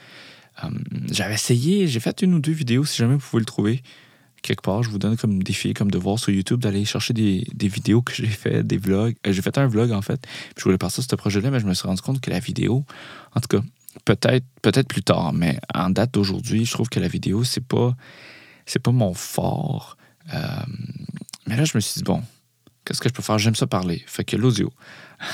Euh, 0.63 0.69
j'avais 1.12 1.36
essayé, 1.36 1.88
j'ai 1.88 2.00
fait 2.00 2.22
une 2.24 2.34
ou 2.34 2.40
deux 2.40 2.52
vidéos, 2.52 2.86
si 2.86 2.98
jamais 2.98 3.13
vous 3.13 3.19
pouvez 3.19 3.42
le 3.42 3.46
trouver 3.46 3.84
quelque 4.41 4.61
part, 4.61 4.83
je 4.83 4.89
vous 4.89 4.97
donne 4.97 5.17
comme 5.17 5.41
défi, 5.43 5.73
comme 5.73 5.91
devoir 5.91 6.19
sur 6.19 6.31
YouTube 6.31 6.59
d'aller 6.59 6.85
chercher 6.85 7.13
des, 7.13 7.67
vidéos 7.67 8.01
que 8.01 8.13
j'ai 8.13 8.27
fait, 8.27 8.63
des 8.63 8.77
vlogs. 8.77 9.15
Euh, 9.25 9.31
j'ai 9.31 9.41
fait 9.41 9.57
un 9.57 9.67
vlog 9.67 9.91
en 9.91 10.01
fait, 10.01 10.21
puis 10.21 10.55
je 10.57 10.63
voulais 10.63 10.77
passer 10.77 11.01
ce 11.01 11.15
projet-là, 11.15 11.51
mais 11.51 11.59
je 11.59 11.65
me 11.65 11.73
suis 11.73 11.88
rendu 11.88 12.01
compte 12.01 12.21
que 12.21 12.29
la 12.29 12.39
vidéo, 12.39 12.85
en 13.35 13.39
tout 13.39 13.47
cas, 13.47 13.63
peut-être 14.05 14.45
peut-être 14.61 14.88
plus 14.88 15.03
tard, 15.03 15.33
mais 15.33 15.59
en 15.73 15.89
date 15.89 16.13
d'aujourd'hui, 16.13 16.65
je 16.65 16.71
trouve 16.71 16.89
que 16.89 16.99
la 16.99 17.07
vidéo, 17.07 17.43
c'est 17.43 17.65
pas 17.65 17.95
c'est 18.65 18.79
pas 18.79 18.91
mon 18.91 19.13
fort. 19.13 19.97
Euh, 20.33 20.38
mais 21.47 21.57
là, 21.57 21.65
je 21.65 21.71
me 21.75 21.81
suis 21.81 21.99
dit, 21.99 22.03
bon, 22.03 22.21
qu'est-ce 22.85 23.01
que 23.01 23.09
je 23.09 23.13
peux 23.13 23.23
faire? 23.23 23.38
J'aime 23.38 23.55
ça 23.55 23.67
parler. 23.67 24.03
Fait 24.05 24.23
que 24.23 24.38
l'audio. 24.38 24.71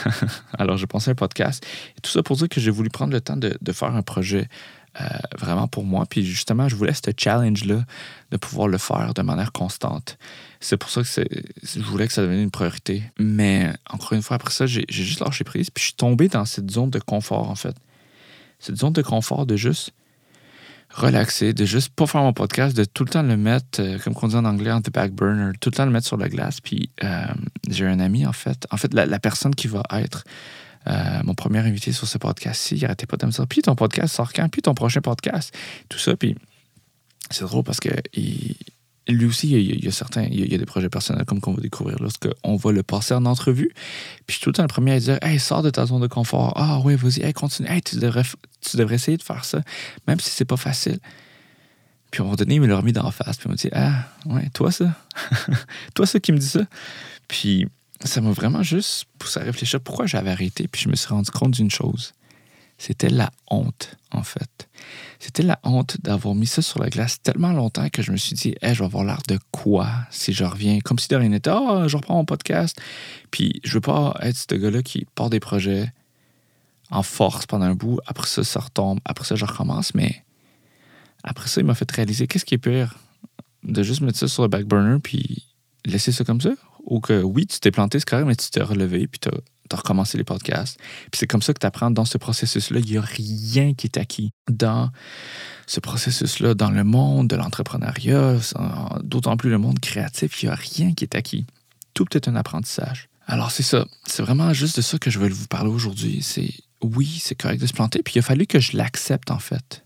Alors, 0.58 0.78
j'ai 0.78 0.88
pensé 0.88 1.10
à 1.10 1.12
un 1.12 1.16
podcast. 1.16 1.66
Tout 2.02 2.10
ça 2.10 2.24
pour 2.24 2.36
dire 2.38 2.50
que 2.50 2.60
j'ai 2.60 2.72
voulu 2.72 2.90
prendre 2.90 3.14
le 3.14 3.22
temps 3.22 3.38
de 3.38 3.72
faire 3.74 3.94
un 3.94 4.02
projet 4.02 4.48
euh, 5.00 5.06
vraiment 5.38 5.68
pour 5.68 5.84
moi. 5.84 6.06
Puis 6.10 6.26
justement, 6.26 6.68
je 6.70 6.76
voulais 6.76 6.94
ce 6.94 7.12
challenge-là 7.16 7.84
de 8.32 8.38
pouvoir 8.38 8.68
le 8.68 8.78
faire 8.78 9.14
de 9.14 9.22
manière 9.22 9.52
constante. 9.52 10.18
C'est 10.60 10.78
pour 10.78 10.90
ça 10.90 11.02
que 11.04 11.08
je 11.64 11.80
voulais 11.82 12.08
que 12.08 12.14
ça 12.14 12.24
devienne 12.24 12.42
une 12.42 12.52
priorité. 12.52 13.04
Mais 13.20 13.72
encore 13.90 14.14
une 14.14 14.22
fois, 14.22 14.36
après 14.36 14.52
ça, 14.52 14.66
j'ai 14.66 14.86
juste 14.90 15.20
lâché 15.20 15.44
prise. 15.44 15.70
Puis 15.70 15.82
je 15.82 15.86
suis 15.88 15.96
tombé 15.96 16.30
dans 16.30 16.46
cette 16.46 16.72
zone 16.72 16.90
de 16.90 17.00
confort, 17.00 17.50
en 17.50 17.56
fait. 17.56 17.76
Cette 18.60 18.78
zone 18.78 18.94
de 18.94 19.04
confort 19.04 19.46
de 19.46 19.56
juste 19.56 19.92
relaxer, 20.90 21.54
de 21.54 21.66
juste 21.66 21.90
pas 21.90 22.08
faire 22.08 22.22
mon 22.22 22.34
podcast, 22.34 22.76
de 22.76 22.86
tout 22.86 23.04
le 23.04 23.10
temps 23.10 23.22
le 23.22 23.38
mettre, 23.38 23.82
euh, 23.82 24.00
comme 24.00 24.16
on 24.20 24.28
dit 24.30 24.36
en 24.36 24.46
anglais, 24.46 24.72
en 24.72 24.82
the 24.82 24.90
back 24.90 25.12
burner, 25.12 25.52
tout 25.60 25.70
le 25.70 25.76
temps 25.76 25.86
le 25.86 25.92
mettre 25.92 26.08
sur 26.08 26.18
la 26.18 26.30
glace. 26.30 26.60
Puis 26.60 26.90
euh, 27.04 27.26
j'ai 27.70 27.86
un 27.86 28.00
ami, 28.00 28.26
en 28.26 28.34
fait. 28.34 28.66
En 28.72 28.78
fait, 28.78 28.94
la 28.94 29.20
personne 29.20 29.54
qui 29.54 29.68
va 29.68 29.84
être 29.92 30.24
euh, 30.88 31.22
mon 31.24 31.34
premier 31.34 31.60
invité 31.60 31.92
sur 31.92 32.08
ce 32.08 32.18
podcast-ci, 32.18 32.76
il 32.76 33.08
pas 33.08 33.18
de 33.18 33.26
me 33.26 33.32
dire 33.32 33.48
Puis 33.48 33.62
ton 33.62 33.76
podcast 33.76 34.16
sort 34.16 34.32
quand? 34.34 34.48
Puis 34.50 34.62
ton 34.62 34.74
prochain 34.74 35.02
podcast? 35.02 35.56
Tout 35.90 36.00
ça. 36.00 36.16
Puis 36.16 36.36
c'est 37.30 37.44
drôle 37.44 37.64
parce 37.64 37.80
que 37.80 37.90
lui 39.10 39.26
aussi, 39.26 39.50
il 39.52 39.84
y, 39.84 39.88
a, 39.88 39.92
certains, 39.92 40.24
il 40.24 40.52
y 40.52 40.56
a 40.56 40.58
des 40.58 40.66
projets 40.66 40.90
personnels 40.90 41.26
comme 41.26 41.40
qu'on 41.40 41.54
va 41.54 41.62
découvrir 41.62 41.98
lorsqu'on 42.00 42.56
va 42.56 42.72
le 42.72 42.84
passer 42.84 43.14
en 43.14 43.26
entrevue. 43.26 43.72
Puis 44.26 44.26
je 44.28 44.34
suis 44.34 44.44
tout 44.44 44.50
le 44.50 44.54
temps 44.54 44.64
le 44.64 44.68
premier 44.68 44.94
à 44.94 45.00
dire 45.00 45.18
Hey, 45.22 45.40
sors 45.40 45.62
de 45.62 45.70
ta 45.70 45.86
zone 45.86 46.02
de 46.02 46.08
confort. 46.08 46.54
Ah 46.56 46.80
ouais, 46.80 46.96
vas-y, 46.96 47.24
hey, 47.24 47.34
continue. 47.34 47.70
Hey, 47.70 47.82
tu 47.82 47.98
devrais, 47.98 48.24
tu 48.62 48.78
devrais 48.78 48.96
essayer 48.96 49.18
de 49.18 49.24
faire 49.24 49.46
ça, 49.46 49.62
même 50.08 50.20
si 50.20 50.30
c'est 50.30 50.46
pas 50.46 50.58
facile. 50.58 51.00
Puis 52.12 52.22
à 52.22 52.24
un 52.24 52.26
moment 52.26 52.36
donné, 52.36 52.56
il 52.56 52.62
me 52.62 52.68
l'a 52.68 52.78
remis 52.78 52.94
d'en 52.94 53.12
face. 53.12 53.38
Puis 53.38 53.48
il 53.48 53.52
m'a 53.52 53.56
dit 53.56 53.70
Ah, 53.74 54.10
ouais, 54.26 54.50
toi 54.54 54.72
ça 54.72 54.94
Toi 55.94 56.06
ça 56.06 56.20
qui 56.20 56.32
me 56.32 56.38
dit 56.38 56.48
ça 56.48 56.62
Puis 57.28 57.68
ça 58.04 58.22
m'a 58.22 58.32
vraiment 58.32 58.64
juste 58.64 59.06
poussé 59.18 59.40
à 59.40 59.44
réfléchir 59.44 59.82
pourquoi 59.82 60.06
j'avais 60.06 60.32
arrêté. 60.32 60.68
Puis 60.68 60.84
je 60.84 60.90
me 60.90 60.96
suis 60.96 61.10
rendu 61.10 61.32
compte 61.32 61.52
d'une 61.52 61.72
chose. 61.72 62.14
C'était 62.78 63.10
la 63.10 63.32
honte, 63.50 63.96
en 64.12 64.22
fait. 64.22 64.70
C'était 65.20 65.42
la 65.42 65.60
honte 65.64 65.98
d'avoir 66.02 66.36
mis 66.36 66.46
ça 66.46 66.62
sur 66.62 66.80
la 66.80 66.90
glace 66.90 67.22
tellement 67.24 67.52
longtemps 67.52 67.90
que 67.90 68.04
je 68.04 68.12
me 68.12 68.18
suis 68.18 68.36
dit, 68.36 68.56
hey, 68.62 68.76
je 68.76 68.80
vais 68.80 68.86
avoir 68.86 69.04
l'air 69.04 69.22
de 69.28 69.40
quoi 69.52 69.90
si 70.12 70.32
je 70.32 70.44
reviens? 70.44 70.80
Comme 70.80 71.00
si 71.00 71.08
de 71.08 71.16
rien 71.16 71.30
n'était, 71.30 71.50
ah, 71.50 71.86
je 71.88 71.98
reprends 71.98 72.16
mon 72.16 72.26
podcast. 72.26 72.80
Puis 73.32 73.60
je 73.64 73.74
veux 73.74 73.82
pas 73.82 74.16
être 74.22 74.38
ce 74.38 74.56
gars-là 74.56 74.84
qui 74.84 75.08
part 75.16 75.32
des 75.32 75.40
projets 75.40 75.92
en 76.92 77.02
force 77.02 77.48
pendant 77.48 77.66
un 77.66 77.74
bout. 77.74 78.00
Après 78.06 78.28
ça, 78.28 78.44
ça 78.44 78.60
retombe. 78.60 79.00
Après 79.06 79.26
ça, 79.26 79.36
je 79.36 79.46
recommence. 79.46 79.96
Mais 79.96 80.24
après 81.24 81.48
ça, 81.48 81.62
il 81.62 81.66
m'a 81.66 81.74
fait 81.74 81.92
réaliser 81.92 82.28
qu'est-ce 82.28 82.46
qui 82.46 82.54
est 82.54 82.60
pire? 82.60 82.96
De 83.64 83.82
juste 83.82 84.02
mettre 84.02 84.20
ça 84.20 84.28
sur 84.28 84.44
le 84.44 84.50
back 84.50 84.66
burner 84.66 85.00
puis 85.02 85.44
laisser 85.84 86.12
ça 86.12 86.24
comme 86.24 86.42
ça? 86.42 86.52
Ou 86.88 87.02
que 87.02 87.22
oui, 87.22 87.46
tu 87.46 87.60
t'es 87.60 87.70
planté, 87.70 88.00
c'est 88.00 88.10
correct, 88.10 88.26
mais 88.26 88.36
tu 88.36 88.50
t'es 88.50 88.62
relevé, 88.62 89.08
puis 89.08 89.20
tu 89.20 89.30
as, 89.30 89.76
recommencé 89.76 90.18
les 90.18 90.24
podcasts. 90.24 90.80
Puis 91.12 91.20
c'est 91.20 91.28
comme 91.28 91.42
ça 91.42 91.54
que 91.54 91.60
tu 91.60 91.68
apprends 91.68 91.92
dans 91.92 92.06
ce 92.06 92.18
processus-là. 92.18 92.80
Il 92.80 92.90
n'y 92.90 92.98
a 92.98 93.02
rien 93.02 93.74
qui 93.74 93.88
est 93.88 93.98
acquis 93.98 94.32
dans 94.50 94.92
ce 95.68 95.82
processus-là, 95.82 96.54
dans 96.54 96.72
le 96.72 96.86
monde 96.86 97.28
de 97.28 97.36
l'entrepreneuriat, 97.36 98.38
d'autant 99.04 99.36
plus 99.36 99.50
le 99.50 99.58
monde 99.58 99.80
créatif, 99.80 100.42
il 100.42 100.46
n'y 100.46 100.52
a 100.52 100.56
rien 100.56 100.94
qui 100.94 101.04
est 101.04 101.16
acquis. 101.16 101.46
Tout 101.94 102.16
est 102.16 102.30
un 102.30 102.36
apprentissage. 102.38 103.10
Alors 103.26 103.52
c'est 103.52 103.64
ça, 103.64 103.86
c'est 104.06 104.24
vraiment 104.24 104.54
juste 104.54 104.78
de 104.78 104.82
ça 104.82 104.98
que 104.98 105.10
je 105.10 105.20
veux 105.20 105.28
vous 105.28 105.48
parler 105.48 105.70
aujourd'hui. 105.70 106.22
C'est 106.22 106.54
oui, 106.82 107.20
c'est 107.22 107.36
correct 107.36 107.60
de 107.60 107.68
se 107.68 107.74
planter, 107.74 108.02
puis 108.04 108.14
il 108.16 108.20
a 108.20 108.22
fallu 108.22 108.48
que 108.48 108.62
je 108.62 108.78
l'accepte 108.78 109.32
en 109.32 109.40
fait. 109.40 109.84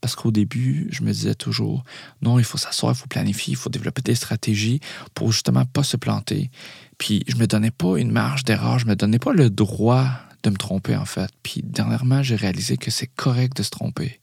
Parce 0.00 0.14
qu'au 0.16 0.30
début, 0.30 0.88
je 0.90 1.02
me 1.02 1.12
disais 1.12 1.34
toujours, 1.34 1.84
non, 2.22 2.38
il 2.38 2.44
faut 2.44 2.58
s'asseoir, 2.58 2.92
il 2.94 2.98
faut 2.98 3.06
planifier, 3.06 3.52
il 3.52 3.56
faut 3.56 3.70
développer 3.70 4.02
des 4.02 4.14
stratégies 4.14 4.80
pour 5.14 5.32
justement 5.32 5.64
pas 5.64 5.82
se 5.82 5.96
planter. 5.96 6.50
Puis 6.98 7.24
je 7.28 7.36
me 7.36 7.46
donnais 7.46 7.70
pas 7.70 7.98
une 7.98 8.10
marge 8.10 8.44
d'erreur, 8.44 8.78
je 8.78 8.86
me 8.86 8.96
donnais 8.96 9.18
pas 9.18 9.32
le 9.32 9.50
droit 9.50 10.08
de 10.42 10.50
me 10.50 10.56
tromper 10.56 10.96
en 10.96 11.04
fait. 11.04 11.30
Puis 11.42 11.62
dernièrement, 11.64 12.22
j'ai 12.22 12.36
réalisé 12.36 12.76
que 12.76 12.90
c'est 12.90 13.06
correct 13.06 13.56
de 13.56 13.62
se 13.62 13.70
tromper. 13.70 14.20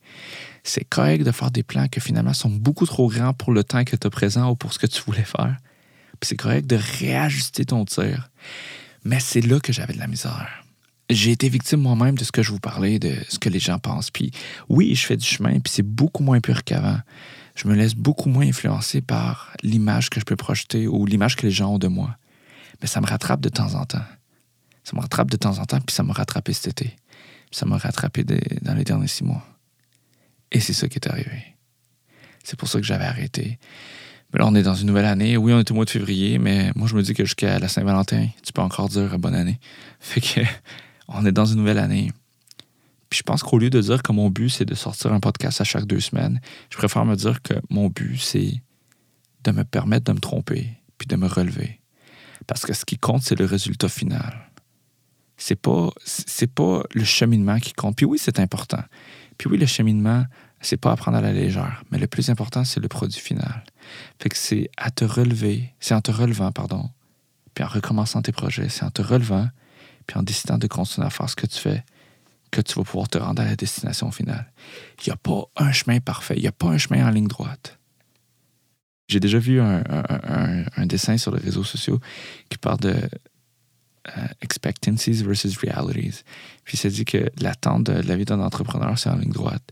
C'est 0.63 0.85
correct 0.85 1.23
de 1.23 1.31
faire 1.31 1.51
des 1.51 1.63
plans 1.63 1.87
qui 1.87 1.99
finalement 1.99 2.33
sont 2.33 2.49
beaucoup 2.49 2.85
trop 2.85 3.07
grands 3.09 3.33
pour 3.33 3.53
le 3.53 3.63
temps 3.63 3.83
que 3.83 3.95
tu 3.95 4.07
as 4.07 4.09
présent 4.09 4.49
ou 4.49 4.55
pour 4.55 4.73
ce 4.73 4.79
que 4.79 4.87
tu 4.87 5.01
voulais 5.03 5.23
faire. 5.23 5.57
Puis 6.19 6.29
c'est 6.29 6.37
correct 6.37 6.67
de 6.67 6.79
réajuster 6.99 7.65
ton 7.65 7.85
tir. 7.85 8.29
Mais 9.03 9.19
c'est 9.19 9.41
là 9.41 9.59
que 9.59 9.71
j'avais 9.71 9.93
de 9.93 9.99
la 9.99 10.07
misère. 10.07 10.64
J'ai 11.09 11.31
été 11.31 11.49
victime 11.49 11.81
moi-même 11.81 12.17
de 12.17 12.23
ce 12.23 12.31
que 12.31 12.41
je 12.41 12.51
vous 12.51 12.59
parlais, 12.59 12.97
de 12.97 13.15
ce 13.29 13.37
que 13.37 13.49
les 13.49 13.59
gens 13.59 13.77
pensent. 13.77 14.09
Puis 14.09 14.31
oui, 14.69 14.95
je 14.95 15.05
fais 15.05 15.17
du 15.17 15.25
chemin, 15.25 15.59
puis 15.59 15.71
c'est 15.71 15.83
beaucoup 15.83 16.23
moins 16.23 16.39
pur 16.39 16.63
qu'avant. 16.63 16.97
Je 17.55 17.67
me 17.67 17.75
laisse 17.75 17.95
beaucoup 17.95 18.29
moins 18.29 18.47
influencer 18.47 19.01
par 19.01 19.55
l'image 19.63 20.09
que 20.09 20.19
je 20.19 20.25
peux 20.25 20.35
projeter 20.35 20.87
ou 20.87 21.05
l'image 21.05 21.35
que 21.35 21.45
les 21.45 21.51
gens 21.51 21.75
ont 21.75 21.79
de 21.79 21.87
moi. 21.87 22.17
Mais 22.81 22.87
ça 22.87 23.01
me 23.01 23.05
rattrape 23.05 23.41
de 23.41 23.49
temps 23.49 23.75
en 23.75 23.85
temps. 23.85 24.03
Ça 24.83 24.95
me 24.95 25.01
rattrape 25.01 25.31
de 25.31 25.37
temps 25.37 25.57
en 25.59 25.65
temps, 25.65 25.79
puis 25.79 25.95
ça 25.95 26.03
m'a 26.03 26.13
rattrapé 26.13 26.53
cet 26.53 26.67
été. 26.67 26.95
Puis 27.49 27.59
ça 27.59 27.65
m'a 27.65 27.77
rattrapé 27.77 28.23
dans 28.23 28.73
les 28.73 28.83
derniers 28.83 29.07
six 29.07 29.23
mois. 29.23 29.45
Et 30.51 30.59
c'est 30.59 30.73
ça 30.73 30.87
qui 30.87 30.95
est 30.95 31.07
arrivé. 31.07 31.55
C'est 32.43 32.57
pour 32.57 32.67
ça 32.67 32.79
que 32.79 32.85
j'avais 32.85 33.05
arrêté. 33.05 33.57
Mais 34.33 34.39
là, 34.39 34.47
on 34.47 34.55
est 34.55 34.63
dans 34.63 34.75
une 34.75 34.87
nouvelle 34.87 35.05
année. 35.05 35.37
Oui, 35.37 35.53
on 35.53 35.59
est 35.59 35.71
au 35.71 35.73
mois 35.73 35.85
de 35.85 35.89
février, 35.89 36.37
mais 36.39 36.71
moi, 36.75 36.87
je 36.87 36.95
me 36.95 37.01
dis 37.01 37.13
que 37.13 37.25
jusqu'à 37.25 37.57
la 37.57 37.67
Saint-Valentin, 37.67 38.27
tu 38.43 38.53
peux 38.53 38.61
encore 38.61 38.89
dire 38.89 39.17
bonne 39.17 39.35
année. 39.35 39.59
Fait 39.99 40.21
que, 40.21 40.41
on 41.07 41.25
est 41.25 41.31
dans 41.31 41.45
une 41.45 41.57
nouvelle 41.57 41.79
année. 41.79 42.11
Puis 43.09 43.19
je 43.19 43.23
pense 43.23 43.43
qu'au 43.43 43.57
lieu 43.57 43.69
de 43.69 43.81
dire 43.81 44.03
que 44.03 44.11
mon 44.11 44.29
but, 44.29 44.49
c'est 44.49 44.65
de 44.65 44.75
sortir 44.75 45.13
un 45.13 45.19
podcast 45.19 45.61
à 45.61 45.63
chaque 45.63 45.85
deux 45.85 45.99
semaines, 45.99 46.39
je 46.69 46.77
préfère 46.77 47.05
me 47.05 47.15
dire 47.15 47.41
que 47.41 47.53
mon 47.69 47.87
but, 47.87 48.17
c'est 48.17 48.61
de 49.43 49.51
me 49.51 49.63
permettre 49.63 50.05
de 50.05 50.13
me 50.13 50.19
tromper, 50.19 50.69
puis 50.97 51.07
de 51.07 51.15
me 51.15 51.27
relever. 51.27 51.79
Parce 52.47 52.65
que 52.65 52.73
ce 52.73 52.85
qui 52.85 52.97
compte, 52.97 53.21
c'est 53.21 53.37
le 53.37 53.45
résultat 53.45 53.89
final. 53.89 54.49
C'est 55.37 55.59
pas, 55.59 55.91
c'est 56.03 56.51
pas 56.51 56.83
le 56.93 57.03
cheminement 57.03 57.59
qui 57.59 57.73
compte. 57.73 57.95
Puis 57.95 58.05
oui, 58.05 58.17
c'est 58.19 58.39
important. 58.39 58.83
Puis 59.37 59.49
oui, 59.49 59.57
le 59.57 59.65
cheminement, 59.65 60.25
c'est 60.61 60.77
pas 60.77 60.91
à 60.91 60.95
prendre 60.95 61.17
à 61.17 61.21
la 61.21 61.33
légère, 61.33 61.83
mais 61.91 61.97
le 61.97 62.07
plus 62.07 62.29
important, 62.29 62.63
c'est 62.63 62.79
le 62.79 62.87
produit 62.87 63.19
final. 63.19 63.63
Fait 64.19 64.29
que 64.29 64.37
c'est 64.37 64.69
à 64.77 64.91
te 64.91 65.05
relever, 65.05 65.73
c'est 65.79 65.93
en 65.93 66.01
te 66.01 66.11
relevant, 66.11 66.51
pardon, 66.51 66.89
puis 67.53 67.63
en 67.63 67.67
recommençant 67.67 68.21
tes 68.21 68.31
projets, 68.31 68.69
c'est 68.69 68.83
en 68.83 68.91
te 68.91 69.01
relevant, 69.01 69.47
puis 70.07 70.17
en 70.17 70.23
décidant 70.23 70.57
de 70.57 70.67
continuer 70.67 71.07
à 71.07 71.09
faire 71.09 71.29
ce 71.29 71.35
que 71.35 71.47
tu 71.47 71.59
fais, 71.59 71.83
que 72.51 72.61
tu 72.61 72.75
vas 72.75 72.83
pouvoir 72.83 73.09
te 73.09 73.17
rendre 73.17 73.41
à 73.41 73.45
la 73.45 73.55
destination 73.55 74.11
finale. 74.11 74.51
Il 74.99 75.09
n'y 75.09 75.13
a 75.13 75.17
pas 75.17 75.43
un 75.57 75.71
chemin 75.71 75.99
parfait, 75.99 76.35
il 76.37 76.41
n'y 76.41 76.47
a 76.47 76.51
pas 76.51 76.67
un 76.67 76.77
chemin 76.77 77.05
en 77.05 77.09
ligne 77.09 77.27
droite. 77.27 77.79
J'ai 79.07 79.19
déjà 79.19 79.37
vu 79.37 79.61
un, 79.61 79.83
dessin 80.85 81.17
sur 81.17 81.35
les 81.35 81.41
réseaux 81.41 81.63
sociaux 81.63 81.99
qui 82.49 82.57
parle 82.57 82.79
de 82.79 82.95
euh, 82.95 84.27
expectancies 84.41 85.23
versus 85.23 85.57
realities. 85.57 86.23
Puis 86.63 86.77
ça 86.77 86.89
dit 86.89 87.05
que 87.05 87.29
l'attente 87.39 87.83
de 87.83 87.93
la 87.93 88.15
vie 88.15 88.25
d'un 88.25 88.39
entrepreneur, 88.39 88.97
c'est 88.97 89.09
en 89.09 89.17
ligne 89.17 89.31
droite. 89.31 89.71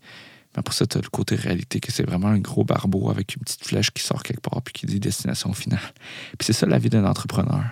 Mais 0.55 0.61
pour 0.61 0.73
ça, 0.73 0.85
tu 0.85 0.99
as 0.99 1.01
le 1.01 1.09
côté 1.09 1.35
réalité, 1.35 1.79
que 1.79 1.91
c'est 1.91 2.03
vraiment 2.03 2.27
un 2.27 2.37
gros 2.37 2.63
barbeau 2.63 3.09
avec 3.09 3.35
une 3.35 3.41
petite 3.41 3.65
flèche 3.65 3.89
qui 3.91 4.03
sort 4.03 4.21
quelque 4.21 4.41
part 4.41 4.61
puis 4.61 4.73
qui 4.73 4.85
dit 4.85 4.99
destination 4.99 5.51
finale. 5.53 5.93
Puis 6.37 6.45
c'est 6.45 6.53
ça 6.53 6.67
la 6.67 6.77
vie 6.77 6.89
d'un 6.89 7.05
entrepreneur. 7.05 7.63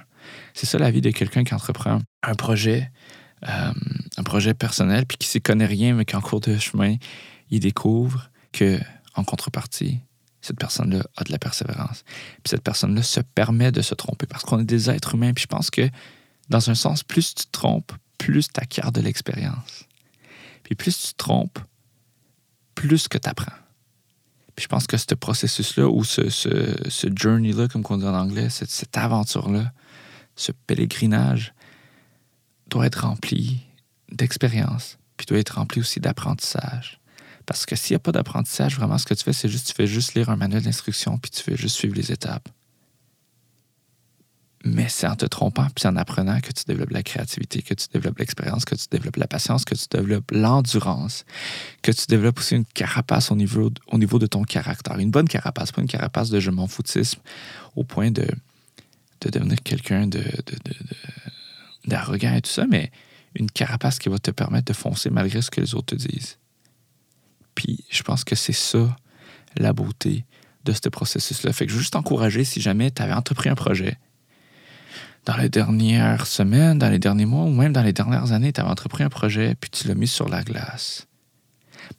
C'est 0.54 0.66
ça 0.66 0.78
la 0.78 0.92
vie 0.92 1.02
de 1.02 1.12
quelqu'un 1.12 1.44
qui 1.44 1.54
entreprend 1.54 2.00
un 2.24 2.36
projet, 2.36 2.92
euh, 3.48 3.72
un 4.18 4.24
projet 4.24 4.54
personnel, 4.54 5.06
puis 5.06 5.18
qui 5.18 5.28
ne 5.28 5.32
s'y 5.32 5.42
connaît 5.42 5.66
rien, 5.66 5.94
mais 5.94 6.06
qu'en 6.06 6.22
cours 6.22 6.42
de 6.42 6.58
chemin, 6.58 6.96
il 7.50 7.60
découvre 7.60 8.30
que, 8.52 8.80
en 9.16 9.24
contrepartie, 9.24 10.00
cette 10.42 10.58
personne-là 10.58 11.04
a 11.18 11.24
de 11.24 11.32
la 11.32 11.38
persévérance. 11.38 12.04
Puis 12.44 12.50
cette 12.50 12.64
personne-là 12.64 13.04
se 13.04 13.22
permet 13.22 13.72
de 13.72 13.82
se 13.82 13.94
tromper 13.94 14.26
parce 14.26 14.44
qu'on 14.44 14.60
est 14.60 14.66
des 14.66 14.90
êtres 14.90 15.16
humains. 15.16 15.34
Puis 15.34 15.44
je 15.44 15.48
pense 15.48 15.70
que, 15.70 15.88
dans 16.50 16.70
un 16.70 16.76
sens, 16.76 17.04
plus 17.04 17.36
tu 17.36 17.46
te 17.46 17.52
trompes, 17.52 17.94
plus 18.18 18.48
tu 18.48 18.60
acquiers 18.60 18.92
de 18.92 19.02
l'expérience. 19.02 19.86
Puis 20.64 20.76
plus 20.76 20.98
tu 20.98 21.14
te 21.14 21.18
trompes, 21.18 21.60
plus 22.76 23.08
que 23.08 23.18
tu 23.18 23.30
apprends. 23.30 23.54
Puis 24.56 24.64
je 24.64 24.68
pense 24.68 24.88
que 24.88 24.98
ce 24.98 25.16
processus-là, 25.16 25.88
ou 25.88 26.04
ce, 26.04 26.30
ce, 26.30 27.10
journey-là, 27.16 27.68
comme 27.68 27.84
on 27.90 27.98
dit 27.98 28.06
en 28.06 28.14
anglais, 28.14 28.50
cette, 28.50 28.70
cette 28.70 28.98
aventure-là, 28.98 29.72
ce 30.36 30.52
pèlerinage, 30.52 31.54
doit 32.70 32.86
être 32.86 33.06
rempli 33.06 33.60
d'expérience, 34.12 34.98
puis 35.18 35.26
doit 35.26 35.40
être 35.40 35.56
rempli 35.56 35.82
aussi 35.82 36.00
d'apprentissage. 36.00 37.00
Parce 37.46 37.66
que 37.66 37.76
s'il 37.76 37.94
n'y 37.94 37.98
a 37.98 38.00
pas 38.00 38.12
d'apprentissage, 38.12 38.76
vraiment, 38.78 38.98
ce 38.98 39.06
que 39.06 39.14
tu 39.14 39.24
fais, 39.24 39.34
c'est 39.34 39.50
juste, 39.50 39.68
tu 39.68 39.74
fais 39.74 39.88
juste 39.88 40.14
lire 40.14 40.30
un 40.30 40.36
manuel 40.36 40.64
d'instruction, 40.64 41.18
puis 41.18 41.32
tu 41.32 41.42
fais 41.42 41.58
juste 41.58 41.76
suivre 41.76 41.96
les 41.96 42.12
étapes. 42.12 42.48
Mais 44.64 44.88
c'est 44.90 45.08
en 45.08 45.16
te 45.16 45.26
trompant 45.26 45.68
puis 45.76 45.88
en 45.88 45.96
apprenant 45.96 46.40
que 46.40 46.52
tu 46.52 46.64
développes 46.68 46.92
la 46.92 47.02
créativité, 47.02 47.64
que 47.64 47.74
tu 47.74 47.88
développes 47.92 48.20
l'expérience, 48.20 48.64
que 48.64 48.76
tu 48.76 48.86
développes 48.92 49.16
la 49.16 49.26
patience, 49.26 49.66
que 49.66 49.74
tu 49.74 49.86
développes 49.90 50.30
l'endurance, 50.32 51.26
que 51.82 51.92
tu 51.92 52.06
développes 52.08 52.38
aussi 52.38 52.56
une 52.56 52.66
carapace 52.66 53.32
au 53.32 53.36
niveau, 53.36 53.72
au 53.88 53.98
niveau 53.98 54.20
de 54.20 54.28
ton 54.28 54.44
caractère. 54.44 55.00
Une 55.00 55.10
bonne 55.10 55.28
carapace, 55.28 55.72
pas 55.72 55.82
une 55.82 55.88
carapace 55.88 56.30
de 56.30 56.40
je 56.40 56.52
m'en 56.52 56.68
foutisme 56.68 57.20
au 57.76 57.84
point 57.84 58.12
de, 58.12 58.28
de 59.22 59.30
devenir 59.30 59.62
quelqu'un 59.64 60.08
de, 60.08 60.24
d'arrogant 61.86 62.34
et 62.34 62.42
tout 62.42 62.50
ça, 62.50 62.66
mais 62.68 62.92
une 63.36 63.50
carapace 63.50 64.00
qui 64.00 64.10
va 64.10 64.20
te 64.20 64.32
permettre 64.32 64.66
de 64.66 64.74
foncer 64.74 65.10
malgré 65.10 65.42
ce 65.42 65.50
que 65.50 65.62
les 65.62 65.74
autres 65.74 65.96
te 65.96 66.08
disent. 66.08 66.38
Puis 67.56 67.84
je 67.90 68.04
pense 68.04 68.24
que 68.24 68.36
c'est 68.36 68.54
ça 68.54 68.96
la 69.56 69.74
beauté 69.74 70.26
de 70.64 70.74
ce 70.74 70.90
processus-là. 70.90 71.54
Fait 71.54 71.66
que 71.66 71.72
je 71.72 71.78
veux 71.78 71.82
juste 71.82 71.94
t'encourager 71.94 72.44
si 72.44 72.62
jamais 72.62 72.92
tu 72.92 73.02
avais 73.02 73.14
entrepris 73.14 73.50
un 73.50 73.56
projet, 73.56 73.98
dans 75.26 75.38
les 75.38 75.50
dernières 75.50 76.26
semaines, 76.26 76.80
dans 76.80 76.90
les 76.90 77.00
derniers 77.00 77.26
mois 77.26 77.44
ou 77.44 77.52
même 77.52 77.74
dans 77.74 77.84
les 77.84 77.94
dernières 77.94 78.32
années, 78.32 78.52
tu 78.52 78.60
avais 78.60 78.70
entrepris 78.70 79.04
un 79.04 79.10
projet 79.10 79.56
puis 79.60 79.70
tu 79.70 79.88
l'as 79.88 79.96
mis 79.96 80.08
sur 80.08 80.30
la 80.30 80.44
glace. 80.44 81.08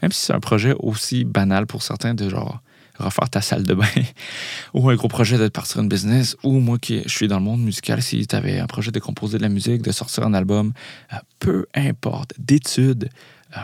Même 0.01 0.11
si 0.11 0.27
c'est 0.27 0.33
un 0.33 0.41
projet 0.41 0.75
aussi 0.79 1.25
banal 1.25 1.67
pour 1.67 1.83
certains 1.83 2.15
de 2.15 2.29
genre 2.29 2.61
refaire 2.99 3.31
ta 3.31 3.41
salle 3.41 3.65
de 3.65 3.75
bain 3.75 3.87
ou 4.75 4.89
un 4.91 4.95
gros 4.95 5.09
projet 5.09 5.39
de 5.39 5.49
partir 5.49 5.81
une 5.81 5.89
business 5.89 6.37
ou 6.43 6.61
moi 6.61 6.79
qui 6.79 7.03
je 7.05 7.15
suis 7.15 7.29
dans 7.29 7.39
le 7.39 7.45
monde 7.45 7.63
musical, 7.63 8.03
si 8.03 8.27
tu 8.27 8.37
avais 8.37 8.59
un 8.59 8.67
projet 8.67 8.91
de 8.91 9.01
composer 9.01 9.39
de 9.39 9.43
la 9.43 9.49
musique, 9.49 9.83
de 9.83 9.93
sortir 9.93 10.25
un 10.25 10.35
album, 10.35 10.73
euh, 11.13 11.17
peu 11.39 11.67
importe, 11.75 12.35
d'études, 12.39 13.09
euh, 13.57 13.61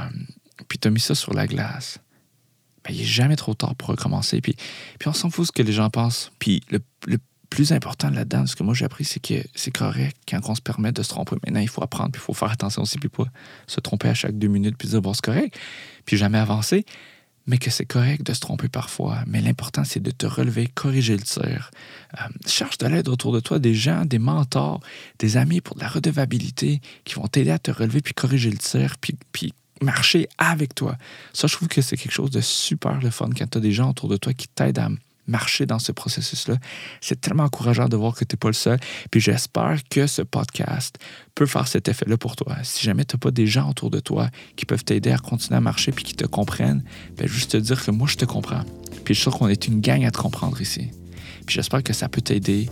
puis 0.68 0.78
tu 0.78 0.88
as 0.88 0.90
mis 0.90 1.00
ça 1.00 1.14
sur 1.14 1.35
la 1.35 1.47
glace. 1.47 1.99
Ben, 2.85 2.94
il 2.94 3.00
n'est 3.00 3.04
jamais 3.04 3.37
trop 3.37 3.54
tard 3.54 3.75
pour 3.75 3.88
recommencer. 3.88 4.40
Puis, 4.40 4.56
puis 4.99 5.08
on 5.08 5.12
s'en 5.12 5.30
fout 5.30 5.47
ce 5.47 5.52
que 5.52 5.62
les 5.62 5.73
gens 5.73 5.90
pensent. 5.90 6.30
Puis 6.38 6.62
le, 6.70 6.80
le 7.06 7.18
plus 7.50 7.73
important 7.73 8.11
là-dedans, 8.11 8.47
ce 8.47 8.56
que 8.56 8.62
moi 8.62 8.75
j'ai 8.75 8.85
appris, 8.85 9.04
c'est 9.04 9.20
que 9.20 9.42
c'est 9.54 9.70
correct 9.70 10.16
quand 10.28 10.40
on 10.49 10.54
se 10.54 10.61
permet 10.61 10.92
de 10.92 11.02
se 11.02 11.08
tromper. 11.08 11.37
Maintenant, 11.44 11.61
il 11.61 11.68
faut 11.68 11.82
apprendre, 11.82 12.12
puis 12.12 12.20
il 12.20 12.25
faut 12.25 12.35
faire 12.35 12.50
attention 12.50 12.82
aussi, 12.82 12.99
puis 12.99 13.08
pas 13.08 13.26
se 13.66 13.80
tromper 13.80 14.08
à 14.08 14.14
chaque 14.14 14.38
deux 14.38 14.49
minutes, 14.49 14.76
puis 14.78 14.88
dire, 14.88 15.00
bon, 15.00 15.14
c'est 15.14 15.25
correct, 15.25 15.56
puis 16.04 16.16
jamais 16.16 16.38
avancer. 16.38 16.85
Mais 17.49 17.59
que 17.59 17.71
c'est 17.71 17.87
correct 17.87 18.25
de 18.25 18.33
se 18.33 18.40
tromper 18.40 18.69
parfois. 18.69 19.25
Mais 19.26 19.40
l'important, 19.40 19.83
c'est 19.83 20.00
de 20.00 20.12
te 20.12 20.26
relever, 20.26 20.69
corriger 20.69 21.17
le 21.17 21.23
tir. 21.23 21.73
Euh, 22.14 22.25
cherche 22.47 22.78
de 22.78 22.87
l'aide 22.87 23.09
autour 23.09 23.33
de 23.33 23.40
toi, 23.40 23.59
des 23.59 23.75
gens, 23.75 24.05
des 24.05 24.21
mentors, 24.21 24.81
des 25.19 25.37
amis 25.37 25.61
pour 25.61 25.75
de 25.75 25.81
la 25.81 25.88
redevabilité 25.88 26.81
qui 27.05 27.14
vont 27.14 27.26
t'aider 27.26 27.50
à 27.50 27.59
te 27.59 27.73
relever, 27.73 28.02
puis 28.02 28.14
corriger 28.14 28.50
le 28.50 28.59
tir, 28.59 28.97
puis, 29.00 29.17
puis 29.33 29.52
marcher 29.81 30.28
avec 30.38 30.75
toi. 30.75 30.97
Ça, 31.33 31.49
je 31.49 31.55
trouve 31.55 31.69
que 31.69 31.83
c'est 31.83 31.97
quelque 31.97 32.12
chose 32.12 32.31
de 32.31 32.40
super 32.40 33.00
le 33.00 33.11
fun 33.11 33.31
quand 33.37 33.50
tu 33.50 33.59
as 33.59 33.61
des 33.61 33.73
gens 33.73 33.90
autour 33.90 34.09
de 34.09 34.17
toi 34.17 34.33
qui 34.33 34.47
t'aident 34.49 34.78
à 34.78 34.88
marcher 35.28 35.66
dans 35.66 35.78
ce 35.78 35.92
processus-là. 35.92 36.56
C'est 37.00 37.20
tellement 37.20 37.44
encourageant 37.44 37.88
de 37.88 37.97
voir 37.97 38.14
que 38.14 38.25
tu 38.25 38.35
n'es 38.35 38.38
pas 38.38 38.49
le 38.49 38.54
seul. 38.54 38.78
Puis 39.11 39.20
j'espère 39.20 39.80
que 39.88 40.06
ce 40.06 40.23
podcast 40.23 40.99
peut 41.35 41.47
faire 41.47 41.68
cet 41.68 41.88
effet-là 41.88 42.16
pour 42.16 42.35
toi. 42.37 42.56
Si 42.62 42.85
jamais 42.85 43.04
tu 43.04 43.14
n'as 43.14 43.20
pas 43.20 43.30
des 43.30 43.47
gens 43.47 43.68
autour 43.68 43.90
de 43.90 44.00
toi 44.00 44.28
qui 44.56 44.66
peuvent 44.66 44.85
t'aider 44.85 45.11
à 45.11 45.18
continuer 45.18 45.56
à 45.56 45.61
marcher 45.61 45.92
puis 45.92 46.04
qui 46.04 46.14
te 46.14 46.26
comprennent, 46.26 46.82
ben 47.16 47.28
juste 47.28 47.52
te 47.52 47.56
dire 47.56 47.85
que 47.85 47.90
moi, 47.90 48.08
je 48.08 48.16
te 48.16 48.25
comprends. 48.25 48.64
Puis 49.04 49.14
je 49.14 49.20
suis 49.20 49.30
sûr 49.30 49.38
qu'on 49.38 49.49
est 49.49 49.68
une 49.68 49.80
gang 49.80 50.04
à 50.04 50.11
te 50.11 50.18
comprendre 50.18 50.61
ici. 50.61 50.90
Puis 51.47 51.54
j'espère 51.54 51.82
que 51.82 51.92
ça 51.92 52.08
peut 52.08 52.20
t'aider 52.20 52.68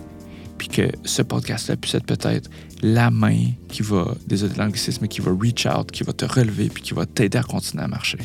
puis 0.59 0.69
que 0.69 0.91
ce 1.05 1.23
podcast-là 1.23 1.77
puisse 1.77 1.95
être 1.95 2.07
peut-être 2.07 2.51
la 2.83 3.11
main 3.11 3.51
qui 3.69 3.83
va, 3.83 4.15
désolé 4.27 4.55
l'anglicisme, 4.57 5.07
qui 5.07 5.21
va 5.21 5.33
reach 5.39 5.67
out, 5.67 5.91
qui 5.91 6.03
va 6.03 6.13
te 6.13 6.25
relever, 6.25 6.69
puis 6.69 6.83
qui 6.83 6.95
va 6.95 7.07
t'aider 7.07 7.39
à 7.39 7.43
continuer 7.43 7.85
à 7.85 7.89
marcher. 7.89 8.19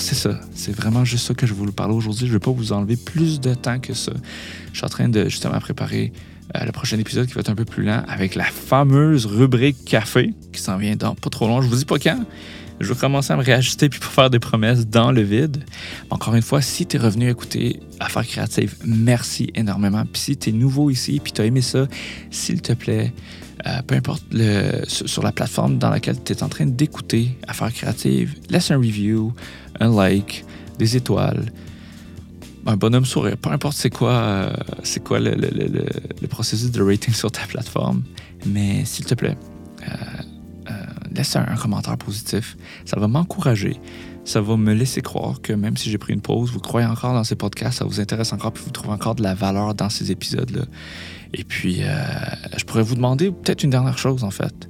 C'est 0.00 0.14
ça, 0.14 0.40
c'est 0.54 0.72
vraiment 0.72 1.04
juste 1.04 1.26
ça 1.26 1.34
que 1.34 1.46
je 1.46 1.54
voulais 1.54 1.72
parler 1.72 1.94
aujourd'hui. 1.94 2.26
Je 2.26 2.32
ne 2.32 2.38
vais 2.38 2.44
pas 2.44 2.50
vous 2.50 2.72
enlever 2.72 2.96
plus 2.96 3.40
de 3.40 3.54
temps 3.54 3.78
que 3.78 3.94
ça. 3.94 4.12
Je 4.72 4.78
suis 4.78 4.84
en 4.84 4.88
train 4.88 5.08
de 5.08 5.24
justement 5.24 5.58
préparer 5.58 6.12
euh, 6.56 6.64
le 6.64 6.72
prochain 6.72 6.98
épisode 6.98 7.26
qui 7.26 7.34
va 7.34 7.40
être 7.40 7.50
un 7.50 7.54
peu 7.54 7.64
plus 7.64 7.84
lent 7.84 8.02
avec 8.08 8.34
la 8.34 8.44
fameuse 8.44 9.26
rubrique 9.26 9.84
café 9.84 10.32
qui 10.52 10.62
s'en 10.62 10.78
vient 10.78 10.96
dans 10.96 11.14
pas 11.14 11.28
trop 11.30 11.46
long. 11.46 11.60
Je 11.60 11.68
vous 11.68 11.76
dis 11.76 11.84
pas 11.84 11.98
quand, 11.98 12.24
Je 12.80 12.92
vais 12.92 12.98
commencer 12.98 13.32
à 13.32 13.36
me 13.36 13.42
réajuster 13.42 13.88
puis 13.88 14.00
pas 14.00 14.06
faire 14.06 14.30
des 14.30 14.38
promesses 14.38 14.86
dans 14.86 15.12
le 15.12 15.22
vide. 15.22 15.64
Encore 16.10 16.34
une 16.34 16.42
fois, 16.42 16.62
si 16.62 16.86
tu 16.86 16.96
es 16.96 16.98
revenu 16.98 17.28
écouter 17.28 17.80
Affaires 18.00 18.26
créatives, 18.26 18.76
merci 18.84 19.50
énormément. 19.54 20.04
Puis 20.10 20.22
si 20.22 20.36
tu 20.36 20.50
es 20.50 20.52
nouveau 20.52 20.88
ici 20.88 21.20
puis 21.22 21.32
tu 21.32 21.42
as 21.42 21.44
aimé 21.44 21.60
ça, 21.60 21.86
s'il 22.30 22.62
te 22.62 22.72
plaît, 22.72 23.12
euh, 23.66 23.82
peu 23.86 23.96
importe 23.96 24.22
sur 24.86 25.22
la 25.22 25.32
plateforme 25.32 25.78
dans 25.78 25.90
laquelle 25.90 26.22
tu 26.22 26.32
es 26.32 26.42
en 26.42 26.48
train 26.48 26.66
d'écouter 26.66 27.36
Affaires 27.46 27.72
créatives, 27.72 28.36
laisse 28.48 28.70
un 28.70 28.76
review, 28.76 29.34
un 29.80 29.94
like, 29.94 30.44
des 30.78 30.96
étoiles, 30.96 31.52
un 32.66 32.76
bonhomme 32.76 33.06
sourire, 33.06 33.36
peu 33.36 33.50
importe 33.50 33.76
c'est 33.76 33.90
quoi, 33.90 34.12
euh, 34.12 34.52
quoi 35.04 35.18
le, 35.20 36.26
processus 36.28 36.70
de 36.70 36.82
rating 36.82 37.14
sur 37.14 37.32
ta 37.32 37.46
plateforme. 37.46 38.02
Mais 38.46 38.84
s'il 38.84 39.06
te 39.06 39.14
plaît, 39.14 39.36
euh, 39.82 39.94
laisse 41.14 41.34
un, 41.36 41.44
commentaire 41.56 41.96
positif. 41.96 42.56
Ça 42.84 42.98
va 42.98 43.08
m'encourager. 43.08 43.76
Ça 44.24 44.40
va 44.40 44.56
me 44.56 44.74
laisser 44.74 45.00
croire 45.00 45.40
que 45.40 45.52
même 45.52 45.76
si 45.76 45.90
j'ai 45.90 45.98
pris 45.98 46.12
une 46.12 46.20
pause, 46.20 46.50
vous 46.50 46.60
croyez 46.60 46.86
encore 46.86 47.14
dans 47.14 47.24
ces 47.24 47.36
podcasts, 47.36 47.78
ça 47.78 47.84
vous 47.84 48.00
intéresse 48.00 48.32
encore, 48.32 48.52
puis 48.52 48.62
vous 48.64 48.70
trouvez 48.70 48.92
encore 48.92 49.14
de 49.14 49.22
la 49.22 49.34
valeur 49.34 49.74
dans 49.74 49.88
ces 49.88 50.10
épisodes-là. 50.10 50.64
Et 51.32 51.44
puis, 51.44 51.78
euh, 51.80 52.04
je 52.56 52.64
pourrais 52.64 52.82
vous 52.82 52.94
demander 52.94 53.30
peut-être 53.30 53.62
une 53.62 53.70
dernière 53.70 53.98
chose, 53.98 54.24
en 54.24 54.30
fait. 54.30 54.68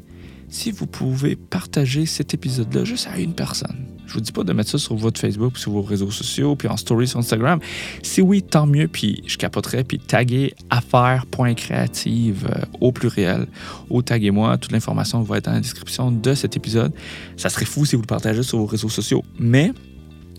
Si 0.48 0.70
vous 0.70 0.86
pouvez 0.86 1.34
partager 1.36 2.06
cet 2.06 2.34
épisode-là 2.34 2.84
juste 2.84 3.08
à 3.12 3.18
une 3.18 3.34
personne, 3.34 3.97
je 4.08 4.14
vous 4.14 4.20
dis 4.20 4.32
pas 4.32 4.42
de 4.42 4.52
mettre 4.52 4.70
ça 4.70 4.78
sur 4.78 4.96
votre 4.96 5.20
Facebook, 5.20 5.58
sur 5.58 5.72
vos 5.72 5.82
réseaux 5.82 6.10
sociaux, 6.10 6.56
puis 6.56 6.66
en 6.66 6.76
story 6.76 7.06
sur 7.06 7.18
Instagram. 7.18 7.60
Si 8.02 8.22
oui, 8.22 8.42
tant 8.42 8.66
mieux, 8.66 8.88
puis 8.88 9.22
je 9.26 9.36
capoterai, 9.36 9.84
puis 9.84 9.98
taguer 9.98 10.54
affaires.creative 10.70 12.48
euh, 12.50 12.64
au 12.80 12.90
pluriel, 12.90 13.46
ou 13.90 14.02
taguez-moi. 14.02 14.56
Toute 14.56 14.72
l'information 14.72 15.22
va 15.22 15.38
être 15.38 15.44
dans 15.44 15.52
la 15.52 15.60
description 15.60 16.10
de 16.10 16.34
cet 16.34 16.56
épisode. 16.56 16.92
Ça 17.36 17.50
serait 17.50 17.66
fou 17.66 17.84
si 17.84 17.96
vous 17.96 18.02
le 18.02 18.06
partagez 18.06 18.42
sur 18.42 18.58
vos 18.58 18.66
réseaux 18.66 18.88
sociaux. 18.88 19.22
Mais 19.38 19.72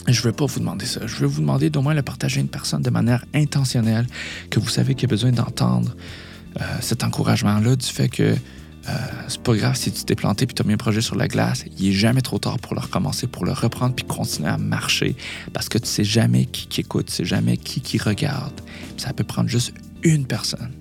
je 0.08 0.20
ne 0.20 0.24
veux 0.24 0.32
pas 0.32 0.46
vous 0.46 0.60
demander 0.60 0.86
ça. 0.86 1.02
Je 1.06 1.16
veux 1.18 1.28
vous 1.28 1.42
demander 1.42 1.70
d'au 1.70 1.82
moins 1.82 1.94
le 1.94 2.02
partager 2.02 2.40
à 2.40 2.42
une 2.42 2.50
personne 2.50 2.82
de 2.82 2.90
manière 2.90 3.24
intentionnelle, 3.36 4.08
que 4.50 4.60
vous 4.60 4.70
savez 4.70 4.96
qu'il 4.96 5.08
a 5.08 5.12
besoin 5.12 5.32
d'entendre 5.32 5.96
euh, 6.60 6.64
cet 6.82 7.04
encouragement-là 7.04 7.76
du 7.76 7.86
fait 7.86 8.10
que 8.10 8.36
euh, 8.88 8.92
c'est 9.28 9.42
pas 9.42 9.56
grave 9.56 9.76
si 9.76 9.92
tu 9.92 10.04
t'es 10.04 10.16
planté 10.16 10.46
puis 10.46 10.56
tu 10.56 10.62
as 10.62 10.66
mis 10.66 10.74
un 10.74 10.78
projet 10.78 11.02
sur 11.02 11.16
la 11.16 11.28
glace. 11.28 11.66
Il 11.78 11.90
est 11.90 11.94
jamais 11.94 12.22
trop 12.22 12.40
tard 12.40 12.60
pour 12.60 12.76
le 12.76 12.82
recommencer, 12.82 13.28
pour 13.28 13.46
le 13.46 13.52
reprendre 13.52 13.94
puis 13.94 14.06
continuer 14.06 14.50
à 14.50 14.58
marcher 14.58 15.16
parce 15.54 15.70
que 15.70 15.78
tu 15.78 15.88
sais 15.88 16.04
jamais 16.04 16.46
qui, 16.46 16.68
qui 16.68 16.82
écoute, 16.82 17.08
tu 17.08 17.14
sais 17.14 17.26
jamais 17.26 17.58
qui 17.58 17.82
qui 17.82 17.98
regarde. 17.98 18.54
ça 18.98 19.14
peut 19.14 19.24
prendre 19.24 19.50
juste 19.50 19.74
une 20.04 20.26
personne 20.26 20.72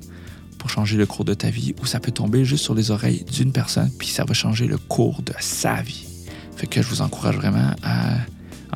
pour 0.59 0.71
changer 0.71 0.97
le 0.97 1.07
cours 1.07 1.25
de 1.25 1.35
ta 1.35 1.51
vie 1.51 1.75
ou 1.81 1.87
ça 1.87 2.01
peut 2.01 2.13
tomber 2.13 2.45
juste 2.45 2.65
sur 2.65 2.75
les 2.75 2.91
oreilles 2.91 3.25
d'une 3.25 3.53
personne 3.53 3.91
puis 3.99 4.09
ça 4.09 4.25
va 4.25 4.35
changer 4.35 4.67
le 4.67 4.79
cours 4.79 5.23
de 5.23 5.33
sa 5.41 5.83
vie. 5.83 6.07
Fait 6.57 6.67
que 6.67 6.83
je 6.83 6.89
vous 6.89 7.03
encourage 7.03 7.37
vraiment 7.37 7.75
à. 7.83 8.17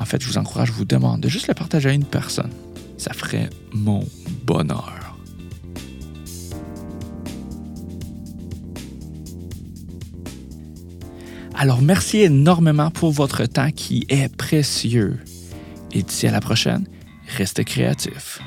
En 0.00 0.04
fait, 0.04 0.22
je 0.22 0.26
vous 0.26 0.38
encourage, 0.38 0.68
je 0.68 0.72
vous 0.72 0.84
demande 0.84 1.20
de 1.20 1.28
juste 1.28 1.48
le 1.48 1.54
partager 1.54 1.90
à 1.90 1.92
une 1.92 2.04
personne. 2.04 2.50
Ça 2.96 3.12
ferait 3.12 3.50
mon 3.72 4.06
bonheur. 4.44 5.01
Alors, 11.62 11.80
merci 11.80 12.22
énormément 12.22 12.90
pour 12.90 13.12
votre 13.12 13.46
temps 13.46 13.70
qui 13.70 14.04
est 14.08 14.28
précieux. 14.36 15.20
Et 15.92 16.02
d'ici 16.02 16.26
à 16.26 16.32
la 16.32 16.40
prochaine, 16.40 16.88
restez 17.36 17.62
créatifs. 17.62 18.40